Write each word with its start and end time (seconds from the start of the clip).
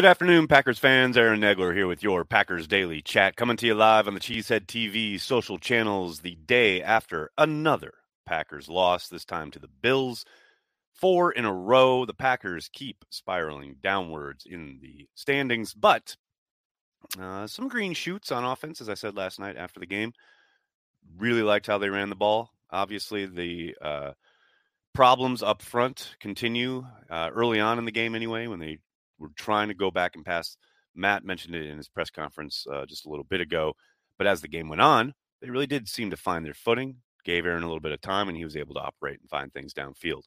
Good 0.00 0.08
afternoon, 0.08 0.48
Packers 0.48 0.78
fans. 0.78 1.18
Aaron 1.18 1.42
Nagler 1.42 1.74
here 1.74 1.86
with 1.86 2.02
your 2.02 2.24
Packers 2.24 2.66
Daily 2.66 3.02
Chat, 3.02 3.36
coming 3.36 3.58
to 3.58 3.66
you 3.66 3.74
live 3.74 4.08
on 4.08 4.14
the 4.14 4.20
Cheesehead 4.20 4.64
TV 4.64 5.20
social 5.20 5.58
channels 5.58 6.20
the 6.20 6.36
day 6.36 6.80
after 6.80 7.30
another 7.36 7.92
Packers 8.24 8.70
loss, 8.70 9.08
this 9.08 9.26
time 9.26 9.50
to 9.50 9.58
the 9.58 9.68
Bills. 9.68 10.24
Four 10.94 11.32
in 11.32 11.44
a 11.44 11.52
row. 11.52 12.06
The 12.06 12.14
Packers 12.14 12.70
keep 12.72 13.04
spiraling 13.10 13.76
downwards 13.82 14.46
in 14.46 14.78
the 14.80 15.06
standings, 15.14 15.74
but 15.74 16.16
uh, 17.20 17.46
some 17.46 17.68
green 17.68 17.92
shoots 17.92 18.32
on 18.32 18.42
offense, 18.42 18.80
as 18.80 18.88
I 18.88 18.94
said 18.94 19.18
last 19.18 19.38
night 19.38 19.58
after 19.58 19.80
the 19.80 19.86
game. 19.86 20.14
Really 21.18 21.42
liked 21.42 21.66
how 21.66 21.76
they 21.76 21.90
ran 21.90 22.08
the 22.08 22.16
ball. 22.16 22.52
Obviously, 22.70 23.26
the 23.26 23.76
uh, 23.82 24.12
problems 24.94 25.42
up 25.42 25.60
front 25.60 26.16
continue 26.20 26.86
uh, 27.10 27.28
early 27.34 27.60
on 27.60 27.78
in 27.78 27.84
the 27.84 27.92
game, 27.92 28.14
anyway, 28.14 28.46
when 28.46 28.60
they 28.60 28.78
were 29.20 29.30
trying 29.36 29.68
to 29.68 29.74
go 29.74 29.90
back 29.90 30.16
and 30.16 30.24
pass. 30.24 30.56
Matt 30.94 31.24
mentioned 31.24 31.54
it 31.54 31.66
in 31.66 31.76
his 31.76 31.88
press 31.88 32.10
conference 32.10 32.66
uh, 32.72 32.84
just 32.86 33.06
a 33.06 33.08
little 33.08 33.24
bit 33.24 33.40
ago. 33.40 33.74
But 34.18 34.26
as 34.26 34.40
the 34.40 34.48
game 34.48 34.68
went 34.68 34.82
on, 34.82 35.14
they 35.40 35.50
really 35.50 35.66
did 35.66 35.88
seem 35.88 36.10
to 36.10 36.16
find 36.16 36.44
their 36.44 36.54
footing, 36.54 36.96
gave 37.24 37.46
Aaron 37.46 37.62
a 37.62 37.66
little 37.66 37.80
bit 37.80 37.92
of 37.92 38.00
time, 38.00 38.28
and 38.28 38.36
he 38.36 38.44
was 38.44 38.56
able 38.56 38.74
to 38.74 38.80
operate 38.80 39.20
and 39.20 39.30
find 39.30 39.52
things 39.52 39.72
downfield. 39.72 40.22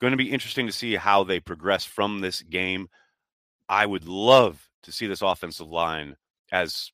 Going 0.00 0.12
to 0.12 0.16
be 0.16 0.32
interesting 0.32 0.66
to 0.66 0.72
see 0.72 0.96
how 0.96 1.24
they 1.24 1.38
progress 1.38 1.84
from 1.84 2.20
this 2.20 2.42
game. 2.42 2.88
I 3.68 3.86
would 3.86 4.06
love 4.06 4.68
to 4.82 4.92
see 4.92 5.06
this 5.06 5.22
offensive 5.22 5.68
line 5.68 6.16
as 6.52 6.90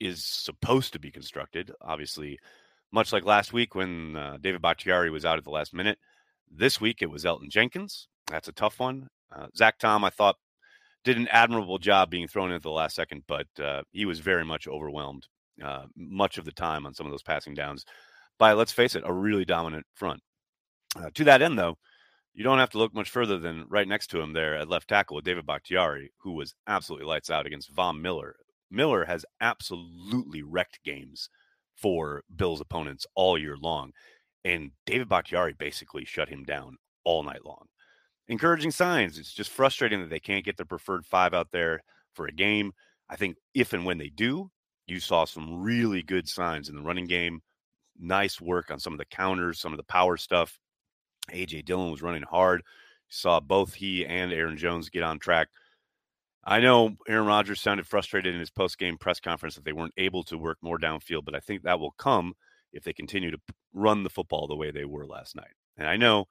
is 0.00 0.24
supposed 0.24 0.92
to 0.92 0.98
be 0.98 1.10
constructed. 1.10 1.70
Obviously, 1.80 2.38
much 2.90 3.12
like 3.12 3.24
last 3.24 3.52
week 3.52 3.74
when 3.74 4.16
uh, 4.16 4.36
David 4.40 4.60
Bakhtiari 4.60 5.10
was 5.10 5.24
out 5.24 5.38
at 5.38 5.44
the 5.44 5.50
last 5.50 5.72
minute. 5.72 5.98
This 6.50 6.80
week 6.80 6.98
it 7.00 7.10
was 7.10 7.24
Elgton 7.24 7.48
Jenkins. 7.48 8.08
That's 8.26 8.48
a 8.48 8.52
tough 8.52 8.78
one. 8.78 9.08
Uh, 9.34 9.46
Zach 9.56 9.78
Tom, 9.78 10.04
I 10.04 10.10
thought, 10.10 10.36
did 11.04 11.16
an 11.16 11.28
admirable 11.28 11.78
job 11.78 12.10
being 12.10 12.28
thrown 12.28 12.50
in 12.50 12.56
at 12.56 12.62
the 12.62 12.70
last 12.70 12.94
second, 12.94 13.22
but 13.26 13.46
uh, 13.60 13.82
he 13.90 14.04
was 14.04 14.20
very 14.20 14.44
much 14.44 14.68
overwhelmed 14.68 15.26
uh, 15.62 15.84
much 15.96 16.38
of 16.38 16.44
the 16.44 16.52
time 16.52 16.86
on 16.86 16.94
some 16.94 17.06
of 17.06 17.12
those 17.12 17.22
passing 17.22 17.54
downs 17.54 17.84
by, 18.38 18.52
let's 18.52 18.72
face 18.72 18.94
it, 18.94 19.02
a 19.06 19.12
really 19.12 19.44
dominant 19.44 19.86
front. 19.94 20.20
Uh, 20.96 21.10
to 21.14 21.24
that 21.24 21.42
end, 21.42 21.58
though, 21.58 21.76
you 22.34 22.42
don't 22.42 22.58
have 22.58 22.70
to 22.70 22.78
look 22.78 22.94
much 22.94 23.10
further 23.10 23.38
than 23.38 23.66
right 23.68 23.86
next 23.86 24.08
to 24.08 24.20
him 24.20 24.32
there 24.32 24.56
at 24.56 24.68
left 24.68 24.88
tackle 24.88 25.16
with 25.16 25.24
David 25.24 25.46
Bakhtiari, 25.46 26.12
who 26.18 26.32
was 26.32 26.54
absolutely 26.66 27.06
lights 27.06 27.30
out 27.30 27.46
against 27.46 27.72
Von 27.72 28.00
Miller. 28.00 28.36
Miller 28.70 29.04
has 29.04 29.26
absolutely 29.40 30.42
wrecked 30.42 30.80
games 30.82 31.28
for 31.76 32.22
Bills 32.34 32.60
opponents 32.60 33.06
all 33.14 33.36
year 33.36 33.56
long. 33.56 33.92
And 34.44 34.70
David 34.86 35.08
Bakhtiari 35.08 35.52
basically 35.52 36.04
shut 36.04 36.28
him 36.28 36.44
down 36.44 36.78
all 37.04 37.22
night 37.22 37.44
long 37.44 37.66
encouraging 38.28 38.70
signs. 38.70 39.18
It's 39.18 39.32
just 39.32 39.50
frustrating 39.50 40.00
that 40.00 40.10
they 40.10 40.20
can't 40.20 40.44
get 40.44 40.56
their 40.56 40.66
preferred 40.66 41.06
five 41.06 41.34
out 41.34 41.50
there 41.52 41.82
for 42.14 42.26
a 42.26 42.32
game. 42.32 42.72
I 43.08 43.16
think 43.16 43.36
if 43.54 43.72
and 43.72 43.84
when 43.84 43.98
they 43.98 44.08
do, 44.08 44.50
you 44.86 45.00
saw 45.00 45.24
some 45.24 45.62
really 45.62 46.02
good 46.02 46.28
signs 46.28 46.68
in 46.68 46.76
the 46.76 46.82
running 46.82 47.06
game. 47.06 47.42
Nice 47.98 48.40
work 48.40 48.70
on 48.70 48.78
some 48.80 48.92
of 48.92 48.98
the 48.98 49.04
counters, 49.04 49.60
some 49.60 49.72
of 49.72 49.76
the 49.76 49.84
power 49.84 50.16
stuff. 50.16 50.58
AJ 51.30 51.64
Dillon 51.64 51.90
was 51.90 52.02
running 52.02 52.22
hard. 52.22 52.62
Saw 53.08 53.40
both 53.40 53.74
he 53.74 54.06
and 54.06 54.32
Aaron 54.32 54.56
Jones 54.56 54.88
get 54.88 55.02
on 55.02 55.18
track. 55.18 55.48
I 56.44 56.60
know 56.60 56.96
Aaron 57.06 57.26
Rodgers 57.26 57.60
sounded 57.60 57.86
frustrated 57.86 58.34
in 58.34 58.40
his 58.40 58.50
post-game 58.50 58.98
press 58.98 59.20
conference 59.20 59.54
that 59.54 59.64
they 59.64 59.72
weren't 59.72 59.94
able 59.96 60.24
to 60.24 60.38
work 60.38 60.58
more 60.60 60.78
downfield, 60.78 61.24
but 61.24 61.36
I 61.36 61.40
think 61.40 61.62
that 61.62 61.78
will 61.78 61.92
come 61.92 62.34
if 62.72 62.82
they 62.82 62.92
continue 62.92 63.30
to 63.30 63.38
run 63.72 64.02
the 64.02 64.10
football 64.10 64.48
the 64.48 64.56
way 64.56 64.70
they 64.70 64.84
were 64.84 65.06
last 65.06 65.36
night. 65.36 65.52
And 65.76 65.86
I 65.86 65.96
know 65.96 66.26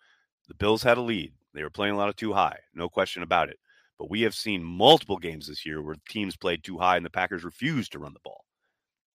the 0.47 0.55
Bills 0.55 0.83
had 0.83 0.97
a 0.97 1.01
lead. 1.01 1.31
They 1.53 1.63
were 1.63 1.69
playing 1.69 1.93
a 1.93 1.97
lot 1.97 2.09
of 2.09 2.15
two 2.15 2.33
high, 2.33 2.59
no 2.73 2.89
question 2.89 3.23
about 3.23 3.49
it. 3.49 3.59
But 3.97 4.09
we 4.09 4.21
have 4.21 4.33
seen 4.33 4.63
multiple 4.63 5.17
games 5.17 5.47
this 5.47 5.65
year 5.65 5.81
where 5.81 5.95
teams 6.09 6.35
played 6.35 6.63
two 6.63 6.77
high 6.77 6.97
and 6.97 7.05
the 7.05 7.09
Packers 7.09 7.43
refused 7.43 7.91
to 7.91 7.99
run 7.99 8.13
the 8.13 8.19
ball. 8.23 8.45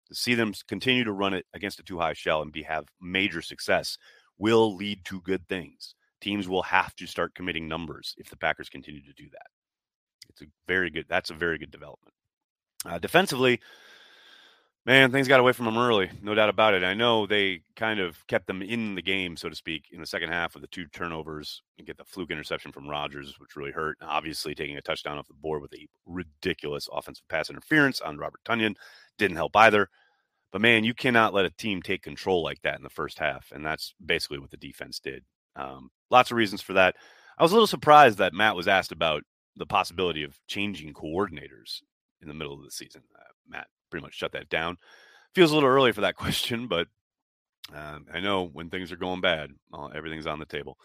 To 0.08 0.14
see 0.14 0.34
them 0.34 0.54
continue 0.68 1.02
to 1.02 1.12
run 1.12 1.34
it 1.34 1.46
against 1.54 1.80
a 1.80 1.82
two 1.82 1.98
high 1.98 2.12
shell 2.12 2.42
and 2.42 2.52
be 2.52 2.62
have 2.62 2.84
major 3.00 3.42
success 3.42 3.98
will 4.38 4.76
lead 4.76 5.04
to 5.06 5.20
good 5.22 5.48
things. 5.48 5.94
Teams 6.20 6.48
will 6.48 6.62
have 6.62 6.94
to 6.96 7.06
start 7.06 7.34
committing 7.34 7.66
numbers 7.66 8.14
if 8.16 8.30
the 8.30 8.36
Packers 8.36 8.68
continue 8.68 9.02
to 9.02 9.12
do 9.14 9.28
that. 9.32 9.48
It's 10.28 10.42
a 10.42 10.46
very 10.68 10.90
good. 10.90 11.06
That's 11.08 11.30
a 11.30 11.34
very 11.34 11.58
good 11.58 11.70
development. 11.70 12.14
Uh, 12.84 12.98
defensively, 12.98 13.60
Man, 14.86 15.10
things 15.10 15.26
got 15.26 15.40
away 15.40 15.50
from 15.50 15.64
them 15.64 15.78
early, 15.78 16.08
no 16.22 16.32
doubt 16.32 16.48
about 16.48 16.72
it. 16.72 16.84
I 16.84 16.94
know 16.94 17.26
they 17.26 17.62
kind 17.74 17.98
of 17.98 18.24
kept 18.28 18.46
them 18.46 18.62
in 18.62 18.94
the 18.94 19.02
game, 19.02 19.36
so 19.36 19.48
to 19.48 19.56
speak, 19.56 19.88
in 19.90 19.98
the 19.98 20.06
second 20.06 20.28
half 20.28 20.54
with 20.54 20.60
the 20.60 20.68
two 20.68 20.86
turnovers 20.86 21.60
and 21.76 21.84
get 21.88 21.96
the 21.98 22.04
fluke 22.04 22.30
interception 22.30 22.70
from 22.70 22.88
Rodgers, 22.88 23.34
which 23.40 23.56
really 23.56 23.72
hurt. 23.72 23.98
Obviously, 24.00 24.54
taking 24.54 24.76
a 24.76 24.80
touchdown 24.82 25.18
off 25.18 25.26
the 25.26 25.34
board 25.34 25.60
with 25.60 25.74
a 25.74 25.88
ridiculous 26.06 26.88
offensive 26.92 27.26
pass 27.28 27.50
interference 27.50 28.00
on 28.00 28.16
Robert 28.16 28.38
Tonyan 28.44 28.76
didn't 29.18 29.36
help 29.36 29.56
either. 29.56 29.88
But 30.52 30.60
man, 30.60 30.84
you 30.84 30.94
cannot 30.94 31.34
let 31.34 31.46
a 31.46 31.50
team 31.50 31.82
take 31.82 32.02
control 32.02 32.44
like 32.44 32.62
that 32.62 32.76
in 32.76 32.84
the 32.84 32.88
first 32.88 33.18
half, 33.18 33.50
and 33.52 33.66
that's 33.66 33.92
basically 34.06 34.38
what 34.38 34.52
the 34.52 34.56
defense 34.56 35.00
did. 35.00 35.24
Um, 35.56 35.90
lots 36.12 36.30
of 36.30 36.36
reasons 36.36 36.62
for 36.62 36.74
that. 36.74 36.94
I 37.38 37.42
was 37.42 37.50
a 37.50 37.56
little 37.56 37.66
surprised 37.66 38.18
that 38.18 38.34
Matt 38.34 38.54
was 38.54 38.68
asked 38.68 38.92
about 38.92 39.24
the 39.56 39.66
possibility 39.66 40.22
of 40.22 40.38
changing 40.46 40.94
coordinators 40.94 41.80
in 42.22 42.28
the 42.28 42.34
middle 42.34 42.54
of 42.54 42.62
the 42.62 42.70
season. 42.70 43.02
Uh, 43.18 43.24
Matt 43.48 43.66
pretty 43.90 44.04
much 44.04 44.14
shut 44.14 44.32
that 44.32 44.48
down. 44.48 44.76
Feels 45.34 45.50
a 45.50 45.54
little 45.54 45.68
early 45.68 45.92
for 45.92 46.02
that 46.02 46.16
question, 46.16 46.66
but 46.66 46.88
uh, 47.74 47.98
I 48.12 48.20
know 48.20 48.48
when 48.52 48.70
things 48.70 48.92
are 48.92 48.96
going 48.96 49.20
bad, 49.20 49.50
uh, 49.72 49.86
everything's 49.86 50.26
on 50.26 50.38
the 50.38 50.46
table. 50.46 50.78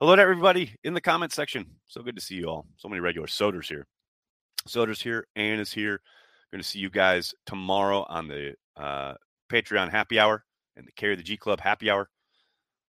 Hello 0.00 0.16
to 0.16 0.22
everybody 0.22 0.74
in 0.82 0.94
the 0.94 1.00
comment 1.00 1.32
section. 1.32 1.66
So 1.86 2.02
good 2.02 2.16
to 2.16 2.22
see 2.22 2.34
you 2.34 2.46
all. 2.46 2.66
So 2.76 2.88
many 2.88 3.00
regular 3.00 3.28
Soders 3.28 3.68
here. 3.68 3.86
Soders 4.66 5.00
here. 5.00 5.26
Ann 5.36 5.60
is 5.60 5.72
here. 5.72 6.00
Going 6.50 6.62
to 6.62 6.68
see 6.68 6.78
you 6.80 6.90
guys 6.90 7.34
tomorrow 7.46 8.04
on 8.08 8.28
the 8.28 8.54
uh, 8.76 9.14
Patreon 9.50 9.90
happy 9.90 10.18
hour 10.18 10.44
and 10.76 10.86
the 10.86 10.92
Carry 10.92 11.16
the 11.16 11.22
G 11.22 11.36
Club 11.36 11.60
happy 11.60 11.90
hour. 11.90 12.08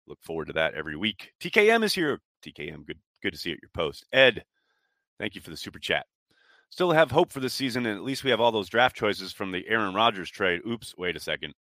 Look 0.07 0.19
forward 0.23 0.47
to 0.47 0.53
that 0.55 0.75
every 0.75 0.97
week. 0.97 1.33
TKM 1.41 1.85
is 1.85 1.95
here. 1.95 2.21
TKM, 2.45 2.87
good, 2.87 2.99
good 3.23 3.33
to 3.33 3.39
see 3.39 3.51
you 3.51 3.55
at 3.55 3.63
your 3.63 3.71
post. 3.75 4.05
Ed, 4.13 4.45
thank 5.19 5.35
you 5.35 5.41
for 5.41 5.51
the 5.51 5.57
super 5.57 5.79
chat 5.79 6.07
still 6.73 6.93
have 6.93 7.11
hope 7.11 7.31
for 7.31 7.41
this 7.41 7.53
season, 7.53 7.85
and 7.85 7.99
at 7.99 8.03
least 8.03 8.25
we 8.25 8.31
have 8.31 8.41
all 8.41 8.51
those 8.51 8.71
draft 8.71 8.97
choices 8.97 9.31
from 9.31 9.53
the 9.53 9.69
Aaron 9.69 9.95
Rodgers 9.95 10.31
trade. 10.31 10.63
Oops, 10.67 10.95
wait 10.97 11.17
a 11.17 11.21
second. 11.21 11.53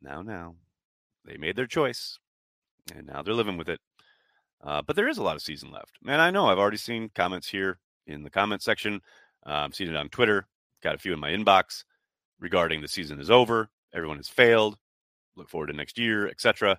Now, 0.00 0.22
now, 0.22 0.54
they 1.26 1.36
made 1.36 1.54
their 1.54 1.66
choice, 1.66 2.18
and 2.96 3.06
now 3.06 3.20
they're 3.20 3.34
living 3.34 3.58
with 3.58 3.68
it. 3.68 3.78
Uh, 4.64 4.80
but 4.80 4.96
there 4.96 5.08
is 5.08 5.18
a 5.18 5.22
lot 5.22 5.36
of 5.36 5.42
season 5.42 5.70
left. 5.70 5.98
Man, 6.02 6.18
I 6.18 6.30
know 6.30 6.46
I've 6.46 6.58
already 6.58 6.78
seen 6.78 7.10
comments 7.14 7.46
here 7.46 7.78
in 8.06 8.22
the 8.22 8.30
comment 8.30 8.62
section. 8.62 9.02
Uh, 9.46 9.66
I've 9.66 9.74
seen 9.74 9.88
it 9.88 9.96
on 9.96 10.08
Twitter. 10.08 10.46
Got 10.82 10.94
a 10.94 10.98
few 10.98 11.12
in 11.12 11.20
my 11.20 11.30
inbox 11.30 11.84
regarding 12.40 12.80
the 12.80 12.88
season 12.88 13.20
is 13.20 13.30
over. 13.30 13.68
Everyone 13.92 14.16
has 14.16 14.28
failed. 14.28 14.78
Look 15.36 15.50
forward 15.50 15.66
to 15.66 15.74
next 15.74 15.98
year, 15.98 16.26
etc. 16.26 16.78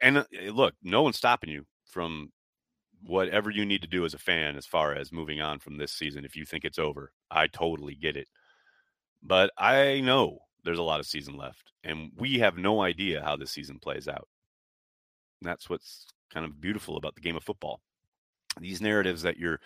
And 0.00 0.18
uh, 0.18 0.24
look, 0.52 0.72
no 0.82 1.02
one's 1.02 1.18
stopping 1.18 1.50
you 1.50 1.66
from 1.84 2.32
whatever 3.06 3.50
you 3.50 3.64
need 3.64 3.82
to 3.82 3.88
do 3.88 4.04
as 4.04 4.14
a 4.14 4.18
fan 4.18 4.56
as 4.56 4.66
far 4.66 4.94
as 4.94 5.12
moving 5.12 5.40
on 5.40 5.58
from 5.58 5.76
this 5.76 5.92
season 5.92 6.24
if 6.24 6.36
you 6.36 6.44
think 6.44 6.64
it's 6.64 6.78
over. 6.78 7.12
I 7.30 7.46
totally 7.46 7.94
get 7.94 8.16
it. 8.16 8.28
But 9.22 9.50
I 9.56 10.00
know 10.00 10.40
there's 10.64 10.78
a 10.78 10.84
lot 10.84 11.00
of 11.00 11.06
season 11.06 11.36
left 11.36 11.72
and 11.84 12.10
we 12.16 12.38
have 12.40 12.56
no 12.56 12.82
idea 12.82 13.22
how 13.22 13.36
this 13.36 13.52
season 13.52 13.78
plays 13.78 14.08
out. 14.08 14.28
And 15.40 15.48
that's 15.48 15.70
what's 15.70 16.06
kind 16.32 16.44
of 16.44 16.60
beautiful 16.60 16.96
about 16.96 17.14
the 17.14 17.20
game 17.20 17.36
of 17.36 17.44
football. 17.44 17.80
These 18.60 18.80
narratives 18.80 19.22
that 19.22 19.36
you're 19.36 19.60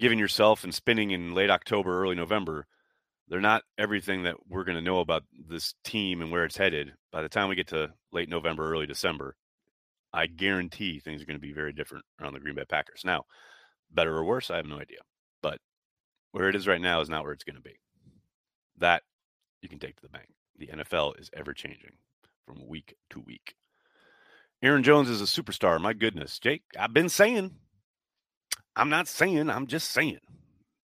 giving 0.00 0.18
yourself 0.18 0.64
and 0.64 0.74
spinning 0.74 1.10
in 1.10 1.34
late 1.34 1.50
October, 1.50 2.02
early 2.02 2.14
November, 2.14 2.66
they're 3.28 3.40
not 3.40 3.64
everything 3.76 4.22
that 4.22 4.36
we're 4.48 4.64
going 4.64 4.76
to 4.76 4.82
know 4.82 5.00
about 5.00 5.24
this 5.48 5.74
team 5.84 6.22
and 6.22 6.30
where 6.30 6.44
it's 6.44 6.56
headed 6.56 6.94
by 7.12 7.20
the 7.20 7.28
time 7.28 7.48
we 7.48 7.56
get 7.56 7.68
to 7.68 7.92
late 8.12 8.28
November, 8.28 8.70
early 8.72 8.86
December. 8.86 9.36
I 10.12 10.26
guarantee 10.26 10.98
things 10.98 11.22
are 11.22 11.26
going 11.26 11.38
to 11.38 11.46
be 11.46 11.52
very 11.52 11.72
different 11.72 12.04
around 12.20 12.32
the 12.32 12.40
Green 12.40 12.54
Bay 12.54 12.64
Packers. 12.68 13.02
Now, 13.04 13.24
better 13.90 14.16
or 14.16 14.24
worse, 14.24 14.50
I 14.50 14.56
have 14.56 14.66
no 14.66 14.80
idea. 14.80 14.98
But 15.42 15.58
where 16.32 16.48
it 16.48 16.56
is 16.56 16.66
right 16.66 16.80
now 16.80 17.00
is 17.00 17.08
not 17.08 17.24
where 17.24 17.32
it's 17.32 17.44
going 17.44 17.56
to 17.56 17.62
be. 17.62 17.78
That 18.78 19.02
you 19.62 19.68
can 19.68 19.78
take 19.78 19.96
to 19.96 20.02
the 20.02 20.08
bank. 20.08 20.28
The 20.56 20.68
NFL 20.68 21.20
is 21.20 21.30
ever 21.34 21.52
changing 21.52 21.92
from 22.46 22.66
week 22.66 22.94
to 23.10 23.20
week. 23.20 23.54
Aaron 24.62 24.82
Jones 24.82 25.08
is 25.08 25.20
a 25.20 25.24
superstar. 25.24 25.80
My 25.80 25.92
goodness, 25.92 26.38
Jake, 26.38 26.62
I've 26.78 26.94
been 26.94 27.08
saying. 27.08 27.54
I'm 28.74 28.88
not 28.88 29.08
saying, 29.08 29.50
I'm 29.50 29.66
just 29.66 29.90
saying. 29.90 30.20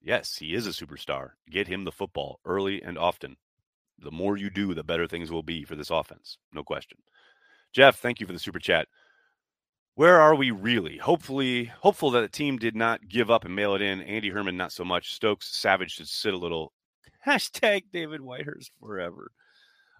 Yes, 0.00 0.36
he 0.36 0.54
is 0.54 0.66
a 0.66 0.70
superstar. 0.70 1.30
Get 1.50 1.68
him 1.68 1.84
the 1.84 1.92
football 1.92 2.40
early 2.44 2.82
and 2.82 2.98
often. 2.98 3.36
The 3.98 4.10
more 4.10 4.36
you 4.36 4.50
do, 4.50 4.74
the 4.74 4.84
better 4.84 5.06
things 5.06 5.30
will 5.30 5.42
be 5.42 5.64
for 5.64 5.76
this 5.76 5.90
offense. 5.90 6.36
No 6.52 6.62
question. 6.62 6.98
Jeff, 7.72 7.96
thank 7.98 8.20
you 8.20 8.26
for 8.26 8.32
the 8.32 8.38
super 8.38 8.58
chat 8.58 8.88
where 9.94 10.20
are 10.20 10.34
we 10.34 10.50
really? 10.50 10.98
Hopefully, 10.98 11.66
hopeful 11.80 12.10
that 12.12 12.20
the 12.20 12.28
team 12.28 12.58
did 12.58 12.74
not 12.74 13.08
give 13.08 13.30
up 13.30 13.44
and 13.44 13.54
mail 13.54 13.74
it 13.74 13.82
in. 13.82 14.00
Andy 14.02 14.30
Herman, 14.30 14.56
not 14.56 14.72
so 14.72 14.84
much. 14.84 15.14
Stokes, 15.14 15.56
Savage 15.56 15.92
should 15.92 16.08
sit 16.08 16.34
a 16.34 16.38
little. 16.38 16.72
Hashtag 17.26 17.84
David 17.92 18.20
Whitehurst 18.20 18.70
forever. 18.80 19.30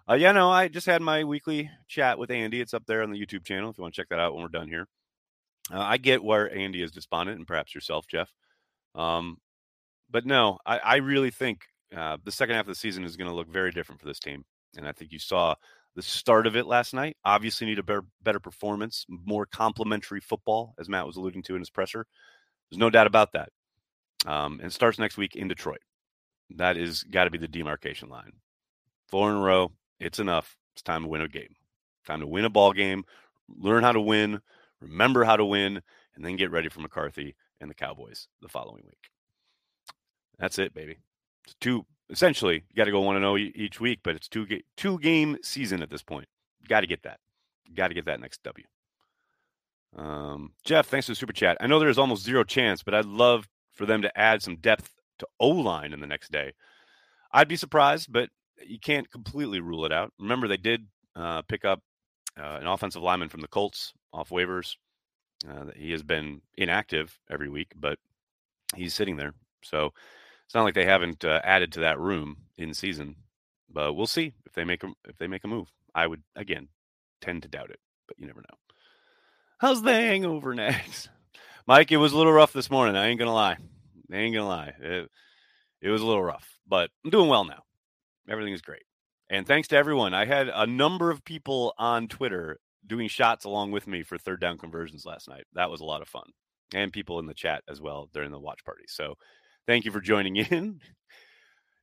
Uh, 0.07 0.15
yeah, 0.15 0.31
no, 0.33 0.51
I 0.51 0.67
just 0.67 0.85
had 0.85 1.01
my 1.01 1.23
weekly 1.23 1.69
chat 1.87 2.19
with 2.19 2.29
Andy. 2.29 2.61
It's 2.61 2.73
up 2.73 2.85
there 2.85 3.01
on 3.01 3.11
the 3.11 3.19
YouTube 3.19 3.43
channel 3.45 3.71
if 3.71 3.77
you 3.77 3.81
want 3.81 3.95
to 3.95 4.01
check 4.01 4.09
that 4.09 4.19
out 4.19 4.33
when 4.33 4.43
we're 4.43 4.49
done 4.49 4.67
here. 4.67 4.87
Uh, 5.73 5.79
I 5.79 5.97
get 5.97 6.23
where 6.23 6.53
Andy 6.55 6.83
is 6.83 6.91
despondent, 6.91 7.39
and 7.39 7.47
perhaps 7.47 7.73
yourself, 7.73 8.05
Jeff. 8.07 8.31
Um, 8.93 9.37
but 10.11 10.25
no, 10.25 10.59
I, 10.65 10.77
I 10.77 10.95
really 10.97 11.31
think 11.31 11.61
uh, 11.95 12.17
the 12.23 12.31
second 12.31 12.55
half 12.55 12.65
of 12.65 12.67
the 12.67 12.75
season 12.75 13.03
is 13.03 13.17
going 13.17 13.29
to 13.29 13.35
look 13.35 13.49
very 13.49 13.71
different 13.71 13.99
for 13.99 14.07
this 14.07 14.19
team. 14.19 14.43
And 14.77 14.87
I 14.87 14.91
think 14.91 15.11
you 15.11 15.19
saw 15.19 15.55
the 15.95 16.01
start 16.01 16.45
of 16.45 16.55
it 16.55 16.65
last 16.65 16.93
night. 16.93 17.17
Obviously, 17.23 17.67
need 17.67 17.79
a 17.79 17.83
better, 17.83 18.03
better 18.21 18.39
performance, 18.39 19.05
more 19.07 19.45
complementary 19.45 20.19
football, 20.19 20.75
as 20.79 20.89
Matt 20.89 21.07
was 21.07 21.15
alluding 21.15 21.43
to 21.43 21.55
in 21.55 21.61
his 21.61 21.69
presser. 21.69 22.05
There's 22.69 22.79
no 22.79 22.89
doubt 22.89 23.07
about 23.07 23.33
that. 23.33 23.49
Um, 24.25 24.59
and 24.61 24.73
starts 24.73 24.99
next 24.99 25.17
week 25.17 25.35
in 25.35 25.47
Detroit. 25.47 25.81
That 26.51 26.77
is 26.77 27.03
got 27.03 27.25
to 27.25 27.29
be 27.29 27.37
the 27.37 27.47
demarcation 27.47 28.09
line. 28.09 28.33
Four 29.09 29.31
in 29.31 29.37
a 29.37 29.41
row. 29.41 29.71
It's 29.99 30.19
enough. 30.19 30.55
It's 30.73 30.81
time 30.81 31.03
to 31.03 31.07
win 31.07 31.21
a 31.21 31.27
game. 31.27 31.55
Time 32.05 32.19
to 32.19 32.27
win 32.27 32.45
a 32.45 32.49
ball 32.49 32.73
game. 32.73 33.05
Learn 33.47 33.83
how 33.83 33.91
to 33.91 34.01
win. 34.01 34.41
Remember 34.81 35.23
how 35.23 35.37
to 35.37 35.45
win, 35.45 35.81
and 36.15 36.25
then 36.25 36.35
get 36.35 36.51
ready 36.51 36.69
for 36.69 36.81
McCarthy 36.81 37.35
and 37.61 37.69
the 37.69 37.75
Cowboys 37.75 38.27
the 38.41 38.49
following 38.49 38.83
week. 38.85 39.09
That's 40.37 40.59
it, 40.59 40.73
baby. 40.73 40.97
It's 41.45 41.55
two 41.61 41.85
essentially. 42.09 42.63
You 42.69 42.75
got 42.75 42.85
to 42.85 42.91
go 42.91 43.01
one 43.01 43.15
and 43.15 43.23
zero 43.23 43.33
oh 43.33 43.37
each 43.37 43.79
week, 43.79 43.99
but 44.03 44.15
it's 44.15 44.27
two 44.27 44.47
two 44.77 44.99
game 44.99 45.37
season 45.43 45.81
at 45.81 45.89
this 45.89 46.03
point. 46.03 46.27
Got 46.67 46.81
to 46.81 46.87
get 46.87 47.03
that. 47.03 47.19
Got 47.73 47.89
to 47.89 47.93
get 47.93 48.05
that 48.05 48.19
next 48.19 48.43
W. 48.43 48.65
Um, 49.95 50.51
Jeff, 50.63 50.87
thanks 50.87 51.05
for 51.07 51.13
the 51.13 51.15
super 51.15 51.33
chat. 51.33 51.57
I 51.59 51.67
know 51.67 51.79
there 51.79 51.89
is 51.89 51.97
almost 51.97 52.23
zero 52.23 52.43
chance, 52.43 52.83
but 52.83 52.93
I'd 52.93 53.05
love 53.05 53.47
for 53.71 53.85
them 53.85 54.01
to 54.01 54.17
add 54.17 54.41
some 54.41 54.57
depth 54.57 54.93
to 55.19 55.27
O 55.39 55.47
line 55.49 55.93
in 55.93 55.99
the 55.99 56.07
next 56.07 56.31
day. 56.31 56.53
I'd 57.31 57.47
be 57.47 57.55
surprised, 57.55 58.11
but 58.11 58.29
you 58.65 58.79
can't 58.79 59.09
completely 59.11 59.59
rule 59.59 59.85
it 59.85 59.91
out. 59.91 60.13
Remember, 60.19 60.47
they 60.47 60.57
did 60.57 60.87
uh, 61.15 61.41
pick 61.43 61.65
up 61.65 61.81
uh, 62.37 62.57
an 62.61 62.67
offensive 62.67 63.01
lineman 63.01 63.29
from 63.29 63.41
the 63.41 63.47
Colts 63.47 63.93
off 64.13 64.29
waivers. 64.29 64.75
Uh, 65.49 65.65
he 65.75 65.91
has 65.91 66.03
been 66.03 66.41
inactive 66.57 67.17
every 67.29 67.49
week, 67.49 67.71
but 67.75 67.99
he's 68.75 68.93
sitting 68.93 69.17
there. 69.17 69.33
So 69.63 69.93
it's 70.45 70.55
not 70.55 70.63
like 70.63 70.75
they 70.75 70.85
haven't 70.85 71.23
uh, 71.25 71.41
added 71.43 71.71
to 71.73 71.81
that 71.81 71.99
room 71.99 72.37
in 72.57 72.73
season. 72.73 73.15
But 73.71 73.93
we'll 73.93 74.07
see 74.07 74.33
if 74.45 74.53
they 74.53 74.63
make 74.63 74.83
a, 74.83 74.87
if 75.07 75.17
they 75.17 75.27
make 75.27 75.43
a 75.43 75.49
move. 75.49 75.69
I 75.93 76.07
would 76.07 76.23
again 76.35 76.67
tend 77.21 77.43
to 77.43 77.49
doubt 77.49 77.71
it, 77.71 77.79
but 78.07 78.17
you 78.19 78.27
never 78.27 78.41
know. 78.41 78.57
How's 79.57 79.81
the 79.81 79.93
hangover 79.93 80.53
next? 80.55 81.09
Mike, 81.67 81.91
it 81.91 81.97
was 81.97 82.13
a 82.13 82.17
little 82.17 82.31
rough 82.31 82.53
this 82.53 82.69
morning. 82.69 82.95
I 82.95 83.07
ain't 83.07 83.19
gonna 83.19 83.33
lie. 83.33 83.57
I 84.11 84.15
ain't 84.15 84.35
gonna 84.35 84.47
lie. 84.47 84.73
It, 84.79 85.09
it 85.81 85.89
was 85.89 86.01
a 86.01 86.05
little 86.05 86.23
rough, 86.23 86.57
but 86.67 86.89
I'm 87.03 87.11
doing 87.11 87.29
well 87.29 87.43
now. 87.43 87.63
Everything 88.29 88.53
is 88.53 88.61
great. 88.61 88.83
And 89.29 89.47
thanks 89.47 89.67
to 89.69 89.77
everyone. 89.77 90.13
I 90.13 90.25
had 90.25 90.49
a 90.49 90.67
number 90.67 91.09
of 91.09 91.25
people 91.25 91.73
on 91.77 92.07
Twitter 92.07 92.59
doing 92.85 93.07
shots 93.07 93.45
along 93.45 93.71
with 93.71 93.87
me 93.87 94.03
for 94.03 94.17
third 94.17 94.39
down 94.39 94.57
conversions 94.57 95.05
last 95.05 95.27
night. 95.27 95.45
That 95.53 95.71
was 95.71 95.81
a 95.81 95.85
lot 95.85 96.01
of 96.01 96.07
fun. 96.07 96.29
And 96.73 96.93
people 96.93 97.19
in 97.19 97.25
the 97.25 97.33
chat 97.33 97.63
as 97.67 97.81
well 97.81 98.09
during 98.13 98.31
the 98.31 98.39
watch 98.39 98.63
party. 98.63 98.83
So 98.87 99.15
thank 99.67 99.85
you 99.85 99.91
for 99.91 100.01
joining 100.01 100.35
in. 100.51 100.79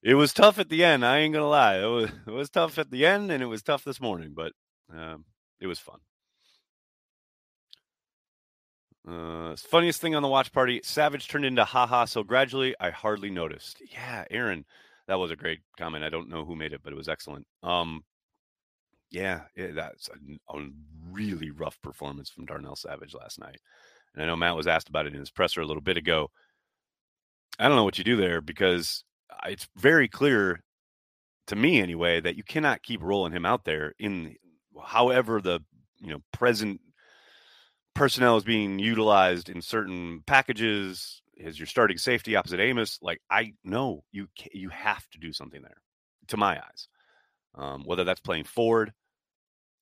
It 0.02 0.14
was 0.14 0.32
tough 0.32 0.58
at 0.58 0.68
the 0.68 0.84
end. 0.84 1.06
I 1.06 1.18
ain't 1.18 1.32
gonna 1.32 1.48
lie. 1.48 1.78
It 1.78 1.86
was 1.86 2.10
it 2.26 2.32
was 2.32 2.50
tough 2.50 2.78
at 2.78 2.90
the 2.90 3.06
end, 3.06 3.30
and 3.30 3.42
it 3.42 3.46
was 3.46 3.62
tough 3.62 3.84
this 3.84 4.00
morning, 4.00 4.32
but 4.34 4.52
um, 4.92 5.24
it 5.60 5.66
was 5.66 5.78
fun. 5.78 6.00
Uh, 9.08 9.56
funniest 9.56 10.00
thing 10.00 10.14
on 10.14 10.22
the 10.22 10.28
watch 10.28 10.52
party: 10.52 10.80
Savage 10.82 11.28
turned 11.28 11.44
into 11.44 11.64
haha 11.64 12.04
so 12.04 12.24
gradually. 12.24 12.74
I 12.80 12.90
hardly 12.90 13.30
noticed. 13.30 13.82
Yeah, 13.92 14.24
Aaron, 14.30 14.64
that 15.06 15.18
was 15.18 15.30
a 15.30 15.36
great 15.36 15.60
comment. 15.78 16.04
I 16.04 16.08
don't 16.08 16.28
know 16.28 16.44
who 16.44 16.56
made 16.56 16.72
it, 16.72 16.80
but 16.82 16.92
it 16.92 16.96
was 16.96 17.08
excellent. 17.08 17.46
Um, 17.62 18.02
yeah, 19.10 19.42
that's 19.56 20.08
a, 20.08 20.56
a, 20.56 20.68
really 21.10 21.50
rough 21.50 21.80
performance 21.82 22.30
from 22.30 22.46
Darnell 22.46 22.76
Savage 22.76 23.14
last 23.14 23.38
night. 23.38 23.58
And 24.14 24.22
I 24.22 24.26
know 24.26 24.36
Matt 24.36 24.56
was 24.56 24.66
asked 24.66 24.88
about 24.88 25.06
it 25.06 25.12
in 25.12 25.20
his 25.20 25.30
presser 25.30 25.60
a 25.60 25.66
little 25.66 25.82
bit 25.82 25.98
ago. 25.98 26.30
I 27.58 27.68
don't 27.68 27.76
know 27.76 27.84
what 27.84 27.98
you 27.98 28.04
do 28.04 28.16
there 28.16 28.40
because 28.40 29.04
it's 29.46 29.68
very 29.76 30.08
clear 30.08 30.62
to 31.48 31.56
me 31.56 31.80
anyway 31.80 32.20
that 32.20 32.36
you 32.36 32.44
cannot 32.44 32.82
keep 32.82 33.02
rolling 33.02 33.32
him 33.32 33.44
out 33.44 33.64
there 33.64 33.94
in 33.98 34.36
however 34.84 35.40
the 35.40 35.60
you 36.00 36.08
know 36.08 36.22
present 36.32 36.80
personnel 37.94 38.36
is 38.36 38.44
being 38.44 38.78
utilized 38.78 39.48
in 39.48 39.60
certain 39.60 40.22
packages 40.26 41.22
as 41.42 41.58
your 41.58 41.66
starting 41.66 41.98
safety 41.98 42.36
opposite 42.36 42.60
Amos. 42.60 42.98
Like 43.02 43.20
I 43.30 43.54
know 43.64 44.04
you 44.12 44.28
you 44.52 44.68
have 44.70 45.08
to 45.10 45.18
do 45.18 45.32
something 45.32 45.62
there, 45.62 45.82
to 46.28 46.36
my 46.36 46.56
eyes. 46.58 46.88
Um, 47.54 47.82
whether 47.84 48.04
that's 48.04 48.20
playing 48.20 48.44
Ford, 48.44 48.92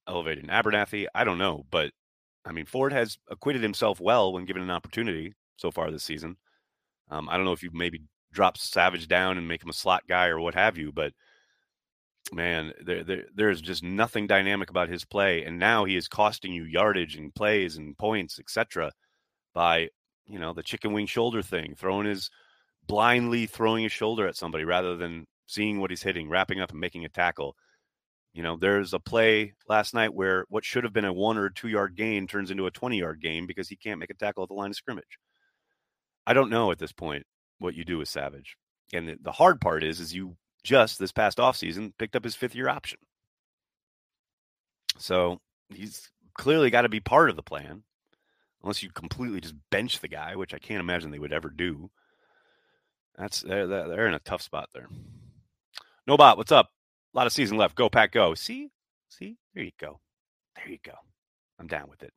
elevating 0.09 0.47
Abernathy, 0.47 1.07
I 1.15 1.25
don't 1.25 1.39
know, 1.39 1.65
but 1.71 1.93
I 2.45 2.53
mean 2.53 2.67
Ford 2.67 2.93
has 2.93 3.19
acquitted 3.29 3.63
himself 3.63 4.01
well 4.01 4.33
when 4.33 4.45
given 4.45 4.63
an 4.63 4.71
opportunity 4.71 5.35
so 5.57 5.71
far 5.71 5.91
this 5.91 6.05
season. 6.05 6.37
Um, 7.11 7.29
I 7.29 7.37
don't 7.37 7.45
know 7.45 7.53
if 7.53 7.63
you 7.63 7.71
maybe 7.73 8.03
drop 8.33 8.57
Savage 8.57 9.09
down 9.09 9.39
and 9.39 9.49
make 9.49 9.63
him 9.63 9.71
a 9.71 9.75
slot 9.75 10.05
guy 10.09 10.27
or 10.27 10.41
what 10.41 10.55
have 10.55 10.79
you, 10.79 10.93
but 10.93 11.13
man, 12.33 12.73
there, 12.85 13.03
there 13.05 13.25
there's 13.35 13.61
just 13.61 13.83
nothing 13.83 14.27
dynamic 14.27 14.71
about 14.71 14.89
his 14.89 15.05
play, 15.05 15.45
and 15.45 15.59
now 15.59 15.85
he 15.85 15.97
is 15.97 16.09
costing 16.09 16.53
you 16.53 16.65
yardage 16.65 17.17
and 17.17 17.35
plays 17.35 17.77
and 17.77 17.99
points, 17.99 18.39
etc. 18.39 18.93
By 19.55 19.89
you 20.27 20.39
know 20.39 20.53
the 20.53 20.63
chicken 20.63 20.93
wing 20.93 21.07
shoulder 21.07 21.43
thing, 21.43 21.75
throwing 21.77 22.07
his 22.07 22.31
blindly 22.87 23.47
throwing 23.47 23.85
his 23.85 23.93
shoulder 23.93 24.27
at 24.27 24.37
somebody 24.37 24.65
rather 24.65 24.97
than 24.97 25.27
seeing 25.47 25.81
what 25.81 25.91
he's 25.91 26.03
hitting, 26.03 26.29
wrapping 26.29 26.61
up 26.61 26.73
and 26.73 26.81
making 26.81 27.05
a 27.05 27.09
tackle. 27.09 27.55
You 28.33 28.43
know, 28.43 28.57
there's 28.57 28.95
a 28.95 29.01
play 29.01 29.55
last 29.69 29.95
night 29.95 30.15
where 30.15 30.45
what 30.49 30.65
should 30.65 30.85
have 30.85 30.93
been 30.93 31.05
a 31.05 31.13
one 31.13 31.39
or 31.39 31.51
two 31.51 31.69
yard 31.69 31.97
gain 31.97 32.27
turns 32.27 32.51
into 32.51 32.67
a 32.67 32.71
20 32.71 32.99
yard 32.99 33.21
gain 33.21 33.47
because 33.47 33.69
he 33.69 33.77
can't 33.77 34.01
make 34.01 34.11
a 34.11 34.15
tackle 34.15 34.43
at 34.43 34.49
the 34.49 34.55
line 34.55 34.71
of 34.71 34.77
scrimmage. 34.77 35.19
I 36.31 36.33
don't 36.33 36.49
know 36.49 36.71
at 36.71 36.79
this 36.79 36.93
point 36.93 37.27
what 37.59 37.75
you 37.75 37.85
do 37.85 37.99
with 37.99 38.07
Savage. 38.07 38.57
And 38.93 39.09
the, 39.09 39.19
the 39.21 39.33
hard 39.33 39.61
part 39.61 39.83
is, 39.83 39.99
is 39.99 40.15
you 40.15 40.37
just 40.63 41.01
this 41.01 41.11
past 41.11 41.39
offseason 41.39 41.93
picked 41.99 42.15
up 42.15 42.23
his 42.23 42.37
fifth 42.37 42.55
year 42.55 42.69
option. 42.69 43.01
So 44.97 45.41
he's 45.75 46.09
clearly 46.35 46.71
got 46.71 46.83
to 46.83 46.89
be 46.89 47.01
part 47.01 47.31
of 47.31 47.37
the 47.37 47.43
plan, 47.43 47.83
unless 48.63 48.81
you 48.81 48.91
completely 48.91 49.41
just 49.41 49.57
bench 49.73 49.99
the 49.99 50.07
guy, 50.07 50.37
which 50.37 50.55
I 50.55 50.61
can't 50.61 50.79
imagine 50.79 51.11
they 51.11 51.19
would 51.19 51.33
ever 51.33 51.51
do. 51.51 51.91
That's 53.19 53.41
they're, 53.41 53.67
they're 53.67 54.07
in 54.07 54.15
a 54.15 54.21
tough 54.21 54.43
spot 54.43 54.69
there. 54.73 54.87
No 56.07 56.17
bot, 56.17 56.39
what's 56.39 56.53
up? 56.53 56.71
A 57.13 57.19
lot 57.19 57.27
of 57.27 57.33
season 57.33 57.57
left. 57.57 57.75
Go 57.75 57.91
pack, 57.91 58.13
go. 58.13 58.35
See, 58.35 58.69
see, 59.09 59.37
there 59.53 59.65
you 59.65 59.73
go, 59.81 59.99
there 60.55 60.69
you 60.69 60.79
go. 60.85 60.95
I'm 61.59 61.67
down 61.67 61.91
with 61.91 62.05
it. 62.05 62.13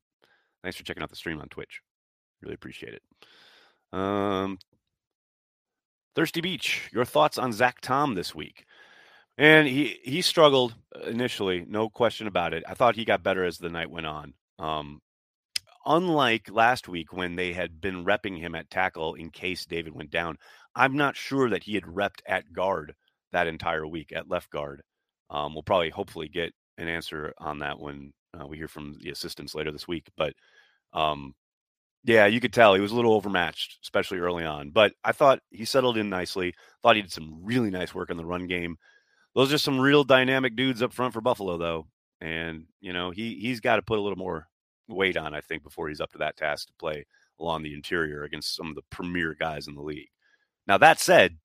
Thanks 0.61 0.77
for 0.77 0.83
checking 0.83 1.01
out 1.01 1.09
the 1.09 1.15
stream 1.15 1.41
on 1.41 1.47
Twitch. 1.49 1.81
Really 2.43 2.53
appreciate 2.53 2.93
it. 2.93 3.01
Um, 3.93 4.57
Thirsty 6.15 6.41
Beach, 6.41 6.89
your 6.91 7.05
thoughts 7.05 7.37
on 7.37 7.53
Zach 7.53 7.79
Tom 7.81 8.15
this 8.15 8.35
week? 8.35 8.65
And 9.37 9.67
he 9.67 9.99
he 10.03 10.21
struggled 10.21 10.75
initially, 11.07 11.65
no 11.67 11.89
question 11.89 12.27
about 12.27 12.53
it. 12.53 12.63
I 12.67 12.75
thought 12.75 12.95
he 12.95 13.05
got 13.05 13.23
better 13.23 13.43
as 13.43 13.57
the 13.57 13.69
night 13.69 13.89
went 13.89 14.05
on. 14.05 14.33
Um, 14.59 15.01
unlike 15.85 16.49
last 16.51 16.87
week 16.87 17.13
when 17.13 17.35
they 17.35 17.53
had 17.53 17.81
been 17.81 18.05
repping 18.05 18.39
him 18.39 18.55
at 18.55 18.69
tackle 18.69 19.15
in 19.15 19.29
case 19.31 19.65
David 19.65 19.93
went 19.93 20.11
down, 20.11 20.37
I'm 20.75 20.95
not 20.97 21.15
sure 21.15 21.49
that 21.49 21.63
he 21.63 21.75
had 21.75 21.83
repped 21.83 22.21
at 22.27 22.53
guard 22.53 22.93
that 23.31 23.47
entire 23.47 23.87
week 23.87 24.11
at 24.15 24.29
left 24.29 24.49
guard. 24.51 24.81
Um, 25.29 25.53
we'll 25.53 25.63
probably 25.63 25.89
hopefully 25.89 26.27
get 26.27 26.53
an 26.77 26.87
answer 26.87 27.33
on 27.39 27.59
that 27.59 27.79
when 27.79 28.13
uh, 28.39 28.45
we 28.45 28.57
hear 28.57 28.67
from 28.67 28.95
the 29.01 29.09
assistants 29.09 29.55
later 29.55 29.71
this 29.71 29.87
week. 29.87 30.07
But 30.15 30.33
um, 30.93 31.33
yeah, 32.03 32.25
you 32.25 32.41
could 32.41 32.53
tell 32.53 32.73
he 32.73 32.81
was 32.81 32.91
a 32.91 32.95
little 32.95 33.13
overmatched, 33.13 33.79
especially 33.81 34.19
early 34.19 34.43
on. 34.43 34.71
But 34.71 34.93
I 35.03 35.13
thought 35.13 35.39
he 35.51 35.65
settled 35.65 35.97
in 35.97 36.09
nicely. 36.09 36.53
Thought 36.81 36.97
he 36.97 37.01
did 37.01 37.11
some 37.11 37.39
really 37.43 37.69
nice 37.69 37.95
work 37.95 38.09
in 38.09 38.17
the 38.17 38.25
run 38.25 38.47
game. 38.47 38.77
Those 39.35 39.53
are 39.53 39.57
some 39.57 39.79
real 39.79 40.03
dynamic 40.03 40.55
dudes 40.55 40.81
up 40.81 40.93
front 40.93 41.13
for 41.13 41.21
Buffalo, 41.21 41.57
though. 41.57 41.87
And 42.21 42.65
you 42.81 42.93
know 42.93 43.11
he 43.11 43.35
he's 43.35 43.59
got 43.59 43.77
to 43.77 43.81
put 43.81 43.99
a 43.99 44.01
little 44.01 44.17
more 44.17 44.47
weight 44.87 45.17
on, 45.17 45.33
I 45.33 45.41
think, 45.41 45.63
before 45.63 45.87
he's 45.89 46.01
up 46.01 46.11
to 46.11 46.17
that 46.19 46.37
task 46.37 46.67
to 46.67 46.73
play 46.73 47.05
along 47.39 47.63
the 47.63 47.73
interior 47.73 48.23
against 48.23 48.55
some 48.55 48.67
of 48.67 48.75
the 48.75 48.83
premier 48.89 49.35
guys 49.37 49.67
in 49.67 49.75
the 49.75 49.81
league. 49.81 50.09
Now 50.67 50.77
that 50.77 50.99
said, 50.99 51.37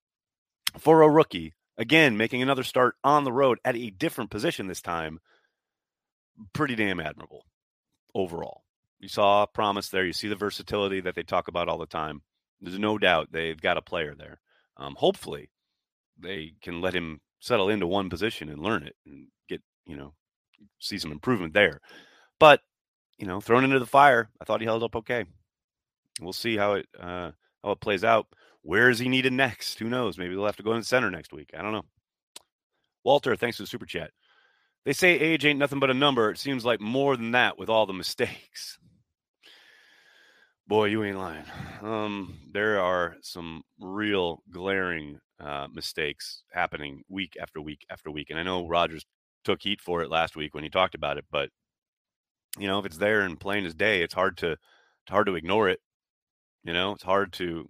for 0.78 1.02
a 1.02 1.08
rookie, 1.08 1.54
again 1.76 2.16
making 2.16 2.42
another 2.42 2.64
start 2.64 2.96
on 3.04 3.24
the 3.24 3.32
road 3.32 3.58
at 3.64 3.76
a 3.76 3.90
different 3.90 4.30
position 4.30 4.66
this 4.66 4.82
time, 4.82 5.20
pretty 6.52 6.74
damn 6.74 7.00
admirable 7.00 7.44
overall. 8.14 8.62
You 9.00 9.08
saw 9.08 9.46
promise 9.46 9.88
there. 9.88 10.04
You 10.04 10.12
see 10.12 10.28
the 10.28 10.36
versatility 10.36 11.00
that 11.00 11.14
they 11.14 11.22
talk 11.22 11.48
about 11.48 11.68
all 11.68 11.78
the 11.78 11.86
time. 11.86 12.22
There's 12.60 12.78
no 12.78 12.98
doubt 12.98 13.28
they've 13.30 13.60
got 13.60 13.76
a 13.76 13.82
player 13.82 14.14
there. 14.16 14.40
Um, 14.76 14.96
hopefully, 14.96 15.50
they 16.18 16.54
can 16.62 16.80
let 16.80 16.94
him 16.94 17.20
settle 17.40 17.68
into 17.68 17.86
one 17.86 18.10
position 18.10 18.48
and 18.48 18.60
learn 18.60 18.82
it 18.82 18.96
and 19.06 19.28
get 19.48 19.62
you 19.86 19.96
know 19.96 20.14
see 20.80 20.98
some 20.98 21.12
improvement 21.12 21.54
there. 21.54 21.80
But 22.40 22.60
you 23.18 23.26
know, 23.26 23.40
thrown 23.40 23.64
into 23.64 23.78
the 23.78 23.86
fire, 23.86 24.30
I 24.40 24.44
thought 24.44 24.60
he 24.60 24.66
held 24.66 24.82
up 24.82 24.96
okay. 24.96 25.24
We'll 26.20 26.32
see 26.32 26.56
how 26.56 26.74
it 26.74 26.86
uh, 26.98 27.32
how 27.62 27.72
it 27.72 27.80
plays 27.80 28.04
out. 28.04 28.26
Where 28.62 28.90
is 28.90 28.98
he 28.98 29.08
needed 29.08 29.32
next? 29.32 29.78
Who 29.78 29.88
knows? 29.88 30.18
Maybe 30.18 30.34
they'll 30.34 30.46
have 30.46 30.56
to 30.56 30.62
go 30.62 30.72
in 30.72 30.80
the 30.80 30.84
center 30.84 31.10
next 31.10 31.32
week. 31.32 31.50
I 31.56 31.62
don't 31.62 31.72
know. 31.72 31.84
Walter, 33.04 33.36
thanks 33.36 33.56
for 33.56 33.62
the 33.62 33.68
super 33.68 33.86
chat. 33.86 34.10
They 34.84 34.92
say 34.92 35.18
age 35.18 35.44
ain't 35.44 35.58
nothing 35.58 35.80
but 35.80 35.90
a 35.90 35.94
number. 35.94 36.30
It 36.30 36.38
seems 36.38 36.64
like 36.64 36.80
more 36.80 37.16
than 37.16 37.32
that 37.32 37.58
with 37.58 37.68
all 37.68 37.86
the 37.86 37.92
mistakes. 37.92 38.78
Boy, 40.68 40.84
you 40.86 41.02
ain't 41.02 41.16
lying. 41.16 41.44
Um, 41.80 42.36
there 42.52 42.78
are 42.78 43.16
some 43.22 43.62
real 43.80 44.42
glaring 44.50 45.18
uh, 45.40 45.66
mistakes 45.72 46.42
happening 46.52 47.02
week 47.08 47.38
after 47.40 47.62
week 47.62 47.86
after 47.88 48.10
week, 48.10 48.28
and 48.28 48.38
I 48.38 48.42
know 48.42 48.68
Rodgers 48.68 49.06
took 49.44 49.62
heat 49.62 49.80
for 49.80 50.02
it 50.02 50.10
last 50.10 50.36
week 50.36 50.54
when 50.54 50.64
he 50.64 50.68
talked 50.68 50.94
about 50.94 51.16
it, 51.16 51.24
but 51.30 51.48
you 52.58 52.66
know, 52.66 52.78
if 52.78 52.84
it's 52.84 52.98
there 52.98 53.22
and 53.22 53.40
plain 53.40 53.64
as 53.64 53.74
day, 53.74 54.02
it's 54.02 54.12
hard 54.12 54.36
to 54.38 54.52
it's 54.52 55.10
hard 55.10 55.26
to 55.28 55.36
ignore 55.36 55.70
it. 55.70 55.80
You 56.64 56.74
know, 56.74 56.92
it's 56.92 57.02
hard 57.02 57.32
to 57.34 57.66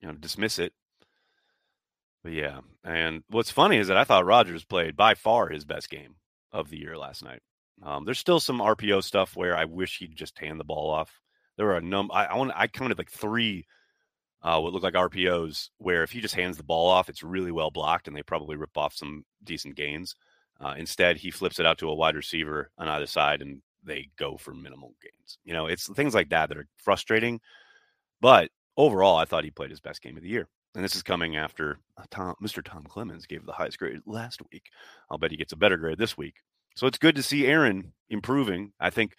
you 0.00 0.08
know 0.08 0.14
dismiss 0.14 0.58
it. 0.58 0.72
But 2.22 2.32
yeah, 2.32 2.60
and 2.82 3.24
what's 3.28 3.50
funny 3.50 3.76
is 3.76 3.88
that 3.88 3.98
I 3.98 4.04
thought 4.04 4.24
Rodgers 4.24 4.64
played 4.64 4.96
by 4.96 5.14
far 5.14 5.50
his 5.50 5.66
best 5.66 5.90
game 5.90 6.16
of 6.52 6.70
the 6.70 6.78
year 6.78 6.96
last 6.96 7.22
night. 7.22 7.42
Um, 7.82 8.06
there's 8.06 8.18
still 8.18 8.40
some 8.40 8.58
RPO 8.58 9.04
stuff 9.04 9.36
where 9.36 9.54
I 9.54 9.66
wish 9.66 9.98
he'd 9.98 10.16
just 10.16 10.38
hand 10.38 10.58
the 10.58 10.64
ball 10.64 10.90
off. 10.90 11.20
There 11.58 11.66
were 11.66 11.76
a 11.76 11.82
number. 11.82 12.14
I, 12.14 12.24
I 12.26 12.36
want. 12.36 12.52
I 12.54 12.66
counted 12.68 12.96
like 12.96 13.10
three 13.10 13.66
uh, 14.42 14.60
what 14.60 14.72
look 14.72 14.82
like 14.82 14.94
RPOs 14.94 15.70
where 15.78 16.02
if 16.02 16.10
he 16.10 16.20
just 16.20 16.34
hands 16.34 16.56
the 16.56 16.62
ball 16.62 16.88
off, 16.88 17.08
it's 17.08 17.22
really 17.22 17.52
well 17.52 17.70
blocked, 17.70 18.08
and 18.08 18.16
they 18.16 18.22
probably 18.22 18.56
rip 18.56 18.76
off 18.76 18.94
some 18.94 19.24
decent 19.44 19.74
gains. 19.74 20.14
Uh, 20.60 20.74
instead, 20.78 21.16
he 21.16 21.30
flips 21.30 21.60
it 21.60 21.66
out 21.66 21.78
to 21.78 21.88
a 21.88 21.94
wide 21.94 22.16
receiver 22.16 22.70
on 22.78 22.88
either 22.88 23.06
side, 23.06 23.42
and 23.42 23.60
they 23.84 24.08
go 24.16 24.36
for 24.36 24.54
minimal 24.54 24.94
gains. 25.02 25.38
You 25.44 25.52
know, 25.52 25.66
it's 25.66 25.88
things 25.92 26.14
like 26.14 26.30
that 26.30 26.48
that 26.48 26.58
are 26.58 26.66
frustrating. 26.76 27.40
But 28.20 28.50
overall, 28.76 29.16
I 29.16 29.24
thought 29.24 29.44
he 29.44 29.50
played 29.50 29.70
his 29.70 29.80
best 29.80 30.02
game 30.02 30.16
of 30.16 30.22
the 30.22 30.28
year. 30.28 30.48
And 30.74 30.84
this 30.84 30.96
is 30.96 31.02
coming 31.02 31.36
after 31.36 31.78
uh, 31.96 32.04
Tom, 32.10 32.34
Mr. 32.42 32.62
Tom 32.62 32.84
Clemens 32.88 33.26
gave 33.26 33.44
the 33.44 33.52
highest 33.52 33.78
grade 33.78 34.00
last 34.06 34.40
week. 34.52 34.64
I'll 35.10 35.18
bet 35.18 35.30
he 35.30 35.36
gets 35.36 35.52
a 35.52 35.56
better 35.56 35.76
grade 35.76 35.98
this 35.98 36.16
week. 36.16 36.34
So 36.76 36.86
it's 36.86 36.98
good 36.98 37.16
to 37.16 37.22
see 37.22 37.46
Aaron 37.46 37.92
improving. 38.10 38.72
I 38.78 38.90
think 38.90 39.14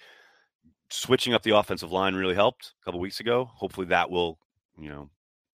switching 0.90 1.34
up 1.34 1.44
the 1.44 1.56
offensive 1.56 1.92
line 1.92 2.16
really 2.16 2.36
helped 2.36 2.74
a 2.82 2.86
couple 2.86 3.00
weeks 3.00 3.20
ago. 3.20 3.50
Hopefully 3.56 3.88
that 3.88 4.10
will, 4.10 4.40
you 4.78 4.90
know, 4.90 5.10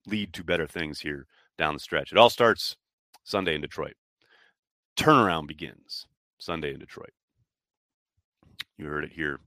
lead 0.08 0.34
to 0.34 0.44
better 0.44 0.68
things 0.68 1.00
here 1.00 1.28
down 1.58 1.74
the 1.74 1.80
stretch. 1.80 2.12
It 2.12 2.18
all 2.18 2.30
starts 2.30 2.76
Sunday 3.24 3.56
in 3.56 3.62
Detroit. 3.62 3.96
Turnaround 4.98 5.48
begins 5.48 6.08
Sunday 6.38 6.74
in 6.74 6.80
Detroit. 6.80 7.12
You 8.78 8.88
heard 8.88 9.04
it 9.04 9.12
here 9.12 9.40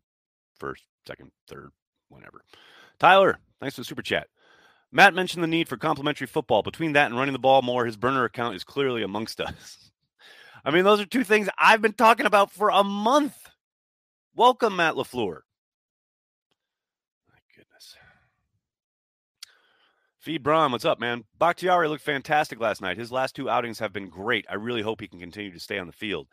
first, 0.59 0.85
second, 1.07 1.31
third, 1.47 1.71
whenever. 2.09 2.43
Tyler, 2.99 3.39
thanks 3.61 3.77
for 3.77 3.83
the 3.83 3.87
super 3.87 4.03
chat. 4.03 4.29
Matt 4.91 5.15
mentioned 5.15 5.43
the 5.43 5.49
need 5.49 5.69
for 5.69 5.77
complementary 5.77 6.27
football. 6.27 6.63
Between 6.63 6.95
that 6.95 7.07
and 7.07 7.17
running 7.17 7.35
the 7.35 7.39
ball 7.39 7.63
more, 7.63 7.85
his 7.85 7.97
burner 7.97 8.25
account 8.25 8.57
is 8.57 8.65
clearly 8.65 9.03
amongst 9.03 9.41
us. 9.41 9.91
I 10.65 10.71
mean, 10.71 10.85
those 10.85 11.01
are 11.01 11.07
two 11.07 11.25
things 11.25 11.49
I've 11.59 11.83
been 11.83 11.93
talking 11.93 12.27
about 12.27 12.51
for 12.51 12.71
a 12.71 12.83
month. 12.83 13.37
Welcome, 14.35 14.77
Matt 14.77 14.95
LaFleur. 14.95 15.41
My 17.29 17.39
goodness. 17.55 17.97
Feed 20.29 20.43
Braun, 20.43 20.73
what's 20.73 20.85
up, 20.85 21.01
man? 21.01 21.25
Bakhtiari 21.39 21.89
looked 21.89 22.05
fantastic 22.05 22.61
last 22.61 22.83
night. 22.83 22.99
His 22.99 23.11
last 23.11 23.35
two 23.35 23.49
outings 23.49 23.79
have 23.79 23.95
been 23.95 24.11
great. 24.11 24.45
I 24.47 24.57
really 24.57 24.83
hope 24.83 25.01
he 25.01 25.09
can 25.09 25.21
continue 25.21 25.51
to 25.51 25.59
stay 25.59 25.79
on 25.79 25.87
the 25.87 25.93
field. 25.95 26.29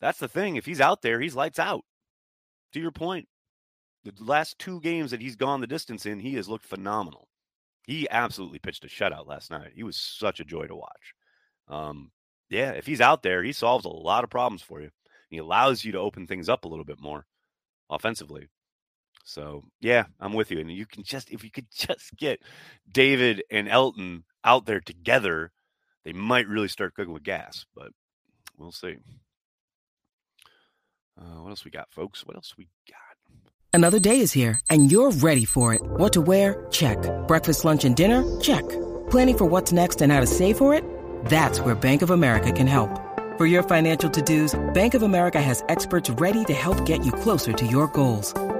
That's 0.00 0.20
the 0.20 0.28
thing. 0.28 0.54
If 0.54 0.66
he's 0.66 0.80
out 0.80 1.02
there, 1.02 1.20
he's 1.20 1.34
lights 1.34 1.58
out. 1.58 1.84
To 2.74 2.80
your 2.80 2.92
point, 2.92 3.26
the 4.04 4.12
last 4.20 4.60
two 4.60 4.78
games 4.80 5.10
that 5.10 5.20
he's 5.20 5.34
gone 5.34 5.60
the 5.60 5.66
distance 5.66 6.06
in, 6.06 6.20
he 6.20 6.34
has 6.34 6.48
looked 6.48 6.64
phenomenal. 6.64 7.26
He 7.88 8.08
absolutely 8.08 8.60
pitched 8.60 8.84
a 8.84 8.86
shutout 8.86 9.26
last 9.26 9.50
night. 9.50 9.72
He 9.74 9.82
was 9.82 9.96
such 9.96 10.38
a 10.38 10.44
joy 10.44 10.68
to 10.68 10.76
watch. 10.76 11.14
Um, 11.66 12.12
yeah, 12.50 12.70
if 12.70 12.86
he's 12.86 13.00
out 13.00 13.24
there, 13.24 13.42
he 13.42 13.50
solves 13.50 13.84
a 13.84 13.88
lot 13.88 14.22
of 14.22 14.30
problems 14.30 14.62
for 14.62 14.80
you. 14.80 14.90
He 15.28 15.38
allows 15.38 15.84
you 15.84 15.90
to 15.90 15.98
open 15.98 16.28
things 16.28 16.48
up 16.48 16.64
a 16.64 16.68
little 16.68 16.84
bit 16.84 17.00
more 17.00 17.26
offensively. 17.90 18.46
So 19.24 19.64
yeah, 19.80 20.04
I'm 20.18 20.32
with 20.32 20.50
you. 20.50 20.58
And 20.58 20.70
you 20.70 20.86
can 20.86 21.02
just 21.02 21.30
if 21.30 21.44
you 21.44 21.50
could 21.50 21.66
just 21.76 22.16
get 22.16 22.40
David 22.90 23.42
and 23.50 23.68
Elgton 23.68 24.22
out 24.44 24.66
there 24.66 24.80
together, 24.80 25.52
they 26.04 26.12
might 26.12 26.48
really 26.48 26.68
start 26.68 26.94
cooking 26.94 27.12
with 27.12 27.22
gas. 27.22 27.66
But 27.74 27.92
we'll 28.58 28.72
see. 28.72 28.96
Uh, 31.20 31.42
what 31.42 31.50
else 31.50 31.64
we 31.64 31.70
got, 31.70 31.90
folks? 31.90 32.24
What 32.24 32.36
else 32.36 32.54
we 32.56 32.68
got? 32.88 32.96
Another 33.72 34.00
day 34.00 34.18
is 34.20 34.32
here, 34.32 34.58
and 34.68 34.90
you're 34.90 35.12
ready 35.12 35.44
for 35.44 35.74
it. 35.74 35.82
What 35.82 36.12
to 36.14 36.20
wear? 36.20 36.66
Check. 36.70 36.98
Breakfast, 37.28 37.64
lunch, 37.64 37.84
and 37.84 37.94
dinner? 37.94 38.40
Check. 38.40 38.68
Planning 39.10 39.38
for 39.38 39.44
what's 39.44 39.72
next 39.72 40.02
and 40.02 40.10
how 40.10 40.20
to 40.20 40.26
save 40.26 40.58
for 40.58 40.74
it? 40.74 40.82
That's 41.26 41.60
where 41.60 41.74
Bank 41.74 42.02
of 42.02 42.10
America 42.10 42.50
can 42.50 42.66
help. 42.66 42.90
For 43.38 43.46
your 43.46 43.62
financial 43.62 44.10
to-dos, 44.10 44.58
Bank 44.74 44.94
of 44.94 45.02
America 45.02 45.40
has 45.40 45.62
experts 45.68 46.10
ready 46.10 46.44
to 46.46 46.54
help 46.54 46.84
get 46.84 47.04
you 47.04 47.12
closer 47.12 47.52
to 47.52 47.66
your 47.66 47.86
goals. 47.88 48.34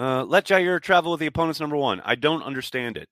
Uh, 0.00 0.24
let 0.24 0.46
Jaire 0.46 0.80
travel 0.80 1.10
with 1.10 1.20
the 1.20 1.26
opponent's 1.26 1.60
number 1.60 1.76
one. 1.76 2.00
I 2.02 2.14
don't 2.14 2.42
understand 2.42 2.96
it. 2.96 3.06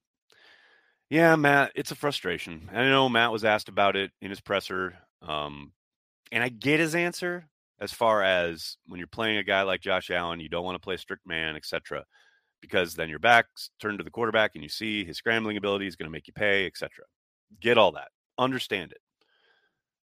Yeah, 1.10 1.36
Matt, 1.36 1.72
it's 1.74 1.90
a 1.90 1.94
frustration. 1.94 2.70
I 2.72 2.84
know 2.84 3.10
Matt 3.10 3.30
was 3.30 3.44
asked 3.44 3.68
about 3.68 3.94
it 3.94 4.10
in 4.22 4.30
his 4.30 4.40
presser, 4.40 4.96
um, 5.20 5.72
and 6.32 6.42
I 6.42 6.48
get 6.48 6.80
his 6.80 6.94
answer 6.94 7.46
as 7.78 7.92
far 7.92 8.22
as 8.22 8.78
when 8.86 8.98
you're 8.98 9.06
playing 9.06 9.36
a 9.36 9.44
guy 9.44 9.62
like 9.62 9.82
Josh 9.82 10.10
Allen, 10.10 10.40
you 10.40 10.48
don't 10.48 10.64
want 10.64 10.76
to 10.76 10.84
play 10.84 10.96
strict 10.96 11.26
man, 11.26 11.56
etc., 11.56 12.06
because 12.62 12.94
then 12.94 13.10
your 13.10 13.18
back's 13.18 13.68
turned 13.80 13.98
to 13.98 14.04
the 14.04 14.10
quarterback 14.10 14.52
and 14.54 14.62
you 14.62 14.70
see 14.70 15.04
his 15.04 15.18
scrambling 15.18 15.58
ability 15.58 15.86
is 15.86 15.96
going 15.96 16.08
to 16.08 16.12
make 16.12 16.26
you 16.26 16.32
pay, 16.32 16.64
etc. 16.64 17.04
Get 17.60 17.76
all 17.76 17.92
that, 17.92 18.08
understand 18.38 18.92
it. 18.92 18.98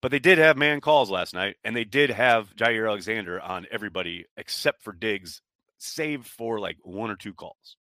But 0.01 0.11
they 0.11 0.19
did 0.19 0.37
have 0.37 0.55
man 0.55 0.79
calls 0.79 1.11
last 1.11 1.33
night, 1.33 1.57
and 1.65 1.75
they 1.75 1.83
did 1.83 2.11
have 2.11 2.55
Jaire 2.55 2.87
Alexander 2.87 3.41
on 3.41 3.67
everybody 3.69 4.23
except 4.37 4.83
for 4.83 4.93
Diggs 4.93 5.41
save 5.81 6.25
for 6.25 6.59
like 6.59 6.77
one 6.83 7.09
or 7.09 7.15
two 7.15 7.33
calls. 7.33 7.77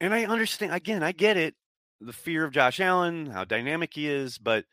And 0.00 0.14
I 0.14 0.24
understand, 0.24 0.72
again, 0.72 1.02
I 1.02 1.12
get 1.12 1.36
it 1.36 1.54
the 2.00 2.12
fear 2.12 2.44
of 2.44 2.52
Josh 2.52 2.80
Allen, 2.80 3.26
how 3.26 3.44
dynamic 3.44 3.92
he 3.94 4.08
is, 4.08 4.38
but 4.38 4.64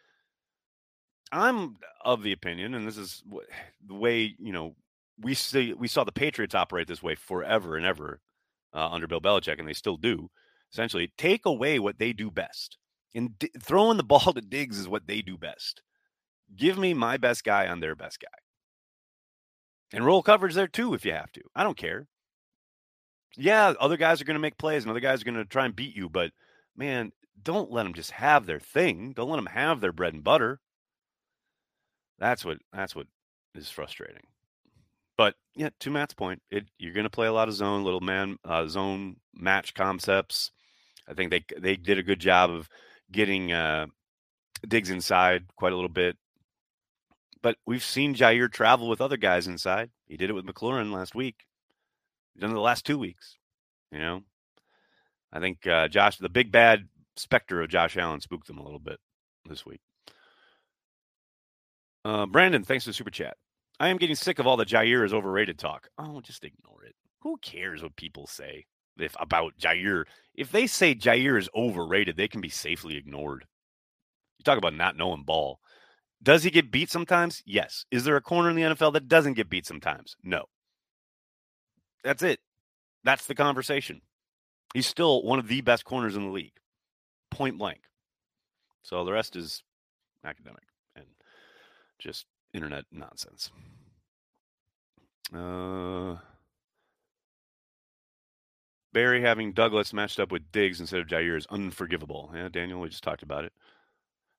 I'm 1.32 1.76
of 2.06 2.24
the 2.24 2.32
opinion, 2.32 2.74
and 2.74 2.88
this 2.88 2.98
is 2.98 3.24
the 3.86 3.94
way, 3.94 4.36
you 4.40 4.54
know, 4.54 4.76
we 5.20 5.34
see 5.34 5.74
we 5.74 5.88
saw 5.88 6.04
the 6.04 6.12
Patriots 6.12 6.56
operate 6.56 6.88
this 6.88 7.04
way 7.04 7.16
forever 7.16 7.76
and 7.76 7.86
ever 7.86 8.22
uh, 8.74 8.90
under 8.90 9.08
Bill 9.08 9.20
Belichick, 9.20 9.60
and 9.60 9.68
they 9.68 9.74
still 9.74 9.98
do. 9.98 10.30
Essentially, 10.72 11.12
take 11.18 11.46
away 11.46 11.80
what 11.80 11.98
they 11.98 12.14
do 12.14 12.32
best, 12.32 12.78
and 13.14 13.38
d- 13.40 13.52
throwing 13.62 13.98
the 13.98 14.04
ball 14.04 14.34
to 14.34 14.42
Diggs 14.42 14.78
is 14.78 14.88
what 14.88 15.08
they 15.08 15.22
do 15.22 15.38
best. 15.38 15.82
Give 16.56 16.78
me 16.78 16.94
my 16.94 17.18
best 17.18 17.44
guy 17.44 17.68
on 17.68 17.82
their 17.82 17.96
best 17.96 18.22
guy. 18.22 18.28
And 19.94 20.06
roll 20.06 20.22
coverage 20.22 20.54
there 20.54 20.68
too 20.68 20.94
if 20.94 21.06
you 21.06 21.14
have 21.14 21.32
to. 21.34 21.42
I 21.56 21.64
don't 21.64 21.78
care. 21.78 22.08
Yeah, 23.38 23.74
other 23.80 23.98
guys 23.98 24.22
are 24.22 24.26
going 24.26 24.36
to 24.36 24.42
make 24.42 24.58
plays 24.58 24.84
and 24.84 24.90
other 24.90 25.00
guys 25.00 25.22
are 25.22 25.26
going 25.26 25.36
to 25.36 25.46
try 25.46 25.66
and 25.66 25.76
beat 25.76 25.96
you, 25.96 26.10
but 26.10 26.32
man, 26.76 27.12
don't 27.42 27.72
let 27.72 27.84
them 27.84 27.94
just 27.94 28.12
have 28.12 28.46
their 28.46 28.60
thing. 28.60 29.14
Don't 29.14 29.30
let 29.30 29.36
them 29.36 29.46
have 29.48 29.80
their 29.80 29.92
bread 29.92 30.14
and 30.14 30.24
butter. 30.24 30.60
That's 32.20 32.44
what 32.44 32.58
that's 32.74 32.96
what 32.96 33.08
is 33.54 33.70
frustrating. 33.70 34.24
But 35.18 35.36
yeah, 35.56 35.70
to 35.80 35.92
Matt's 35.92 36.14
point, 36.14 36.42
it, 36.52 36.66
you're 36.78 36.94
going 36.94 37.04
to 37.04 37.10
play 37.10 37.28
a 37.28 37.34
lot 37.34 37.48
of 37.48 37.56
zone, 37.56 37.84
little 37.84 38.02
man 38.02 38.38
uh, 38.44 38.68
zone 38.68 39.18
match 39.34 39.74
concepts. 39.74 40.52
I 41.08 41.14
think 41.14 41.32
they 41.32 41.44
they 41.60 41.76
did 41.76 42.00
a 42.00 42.04
good 42.04 42.20
job 42.20 42.50
of 42.50 42.70
getting 43.12 43.52
uh, 43.52 43.88
inside 44.72 45.46
quite 45.56 45.74
a 45.74 45.76
little 45.76 45.90
bit. 45.90 46.18
But 47.42 47.58
we've 47.66 47.84
seen 47.84 48.16
Jaire 48.16 48.52
travel 48.52 48.90
with 48.90 49.02
other 49.02 49.18
guys 49.18 49.48
inside. 49.48 49.90
He 50.06 50.18
did 50.18 50.30
it 50.30 50.34
with 50.34 50.46
McLaurin 50.46 50.92
last 50.92 51.16
week. 51.16 51.46
He's 52.34 52.42
done 52.42 52.52
it 52.52 52.56
the 52.56 52.60
last 52.60 52.86
two 52.86 52.98
weeks. 52.98 53.38
You 53.92 54.00
know, 54.00 54.22
I 55.32 55.40
think 55.40 55.66
uh, 55.66 55.88
Josh, 55.88 56.18
the 56.18 56.30
big 56.30 56.52
bad 56.52 56.88
specter 57.16 57.62
of 57.62 57.70
Josh 57.70 57.98
Allen, 57.98 58.22
spooked 58.22 58.48
them 58.48 58.58
a 58.58 58.64
little 58.64 58.80
bit 58.80 59.00
this 59.48 59.66
week. 59.66 59.82
Uh, 62.04 62.26
Brandon, 62.26 62.64
thanks 62.64 62.86
for 62.86 62.90
the 62.90 62.94
super 62.94 63.12
chat. 63.12 63.38
I 63.80 63.90
am 63.90 63.98
getting 63.98 64.16
sick 64.16 64.40
of 64.40 64.48
all 64.48 64.58
the 64.58 64.66
Jaire 64.66 65.06
is 65.06 65.14
overrated 65.14 65.60
talk. 65.60 65.88
Oh, 65.98 66.22
just 66.22 66.44
ignore 66.44 66.84
it. 66.84 66.96
who 67.22 67.38
cares 67.42 67.84
what 67.84 67.96
people 67.96 68.26
say 68.28 68.66
if 68.98 69.16
about 69.20 69.58
Jaire? 69.58 70.06
If 70.34 70.52
they 70.52 70.68
say 70.68 70.96
Jaire 70.96 71.38
is 71.38 71.50
overrated, 71.56 72.18
they 72.18 72.28
can 72.28 72.42
be 72.42 72.50
safely 72.50 72.98
ignored. 72.98 73.46
You 74.40 74.44
talk 74.44 74.58
about 74.58 74.74
not 74.74 74.98
knowing 74.98 75.24
ball. 75.24 75.60
Does 76.22 76.44
he 76.44 76.50
get 76.50 76.72
beat 76.72 76.90
sometimes? 76.90 77.44
Yes. 77.46 77.86
Is 77.92 78.04
there 78.04 78.16
a 78.16 78.22
corner 78.22 78.50
in 78.50 78.56
the 78.56 78.64
NFL 78.64 78.94
that 78.94 79.08
doesn't 79.08 79.34
get 79.34 79.50
beat 79.50 79.66
sometimes? 79.66 80.16
No. 80.24 80.46
That's 82.04 82.24
it. 82.24 82.40
That's 83.04 83.28
the 83.28 83.36
conversation. 83.36 84.02
He's 84.74 84.88
still 84.88 85.24
one 85.24 85.40
of 85.40 85.48
the 85.48 85.62
best 85.62 85.86
corners 85.86 86.16
in 86.16 86.26
the 86.26 86.32
league, 86.32 86.60
point 87.32 87.58
blank. 87.58 87.82
So 88.84 89.04
the 89.06 89.12
rest 89.12 89.36
is 89.36 89.64
academic 90.24 90.64
and 90.96 91.06
just 92.00 92.26
internet 92.54 92.86
nonsense. 92.92 93.52
Uh, 95.34 96.18
Barry 98.94 99.22
having 99.22 99.52
Douglas 99.52 99.94
matched 99.94 100.20
up 100.20 100.32
with 100.32 100.52
Diggs 100.52 100.80
instead 100.80 101.00
of 101.00 101.08
Jaire 101.08 101.38
is 101.38 101.48
unforgivable. 101.50 102.32
Yeah, 102.34 102.50
Daniel, 102.50 102.80
we 102.80 102.90
just 102.90 103.04
talked 103.04 103.24
about 103.24 103.46
it. 103.46 103.54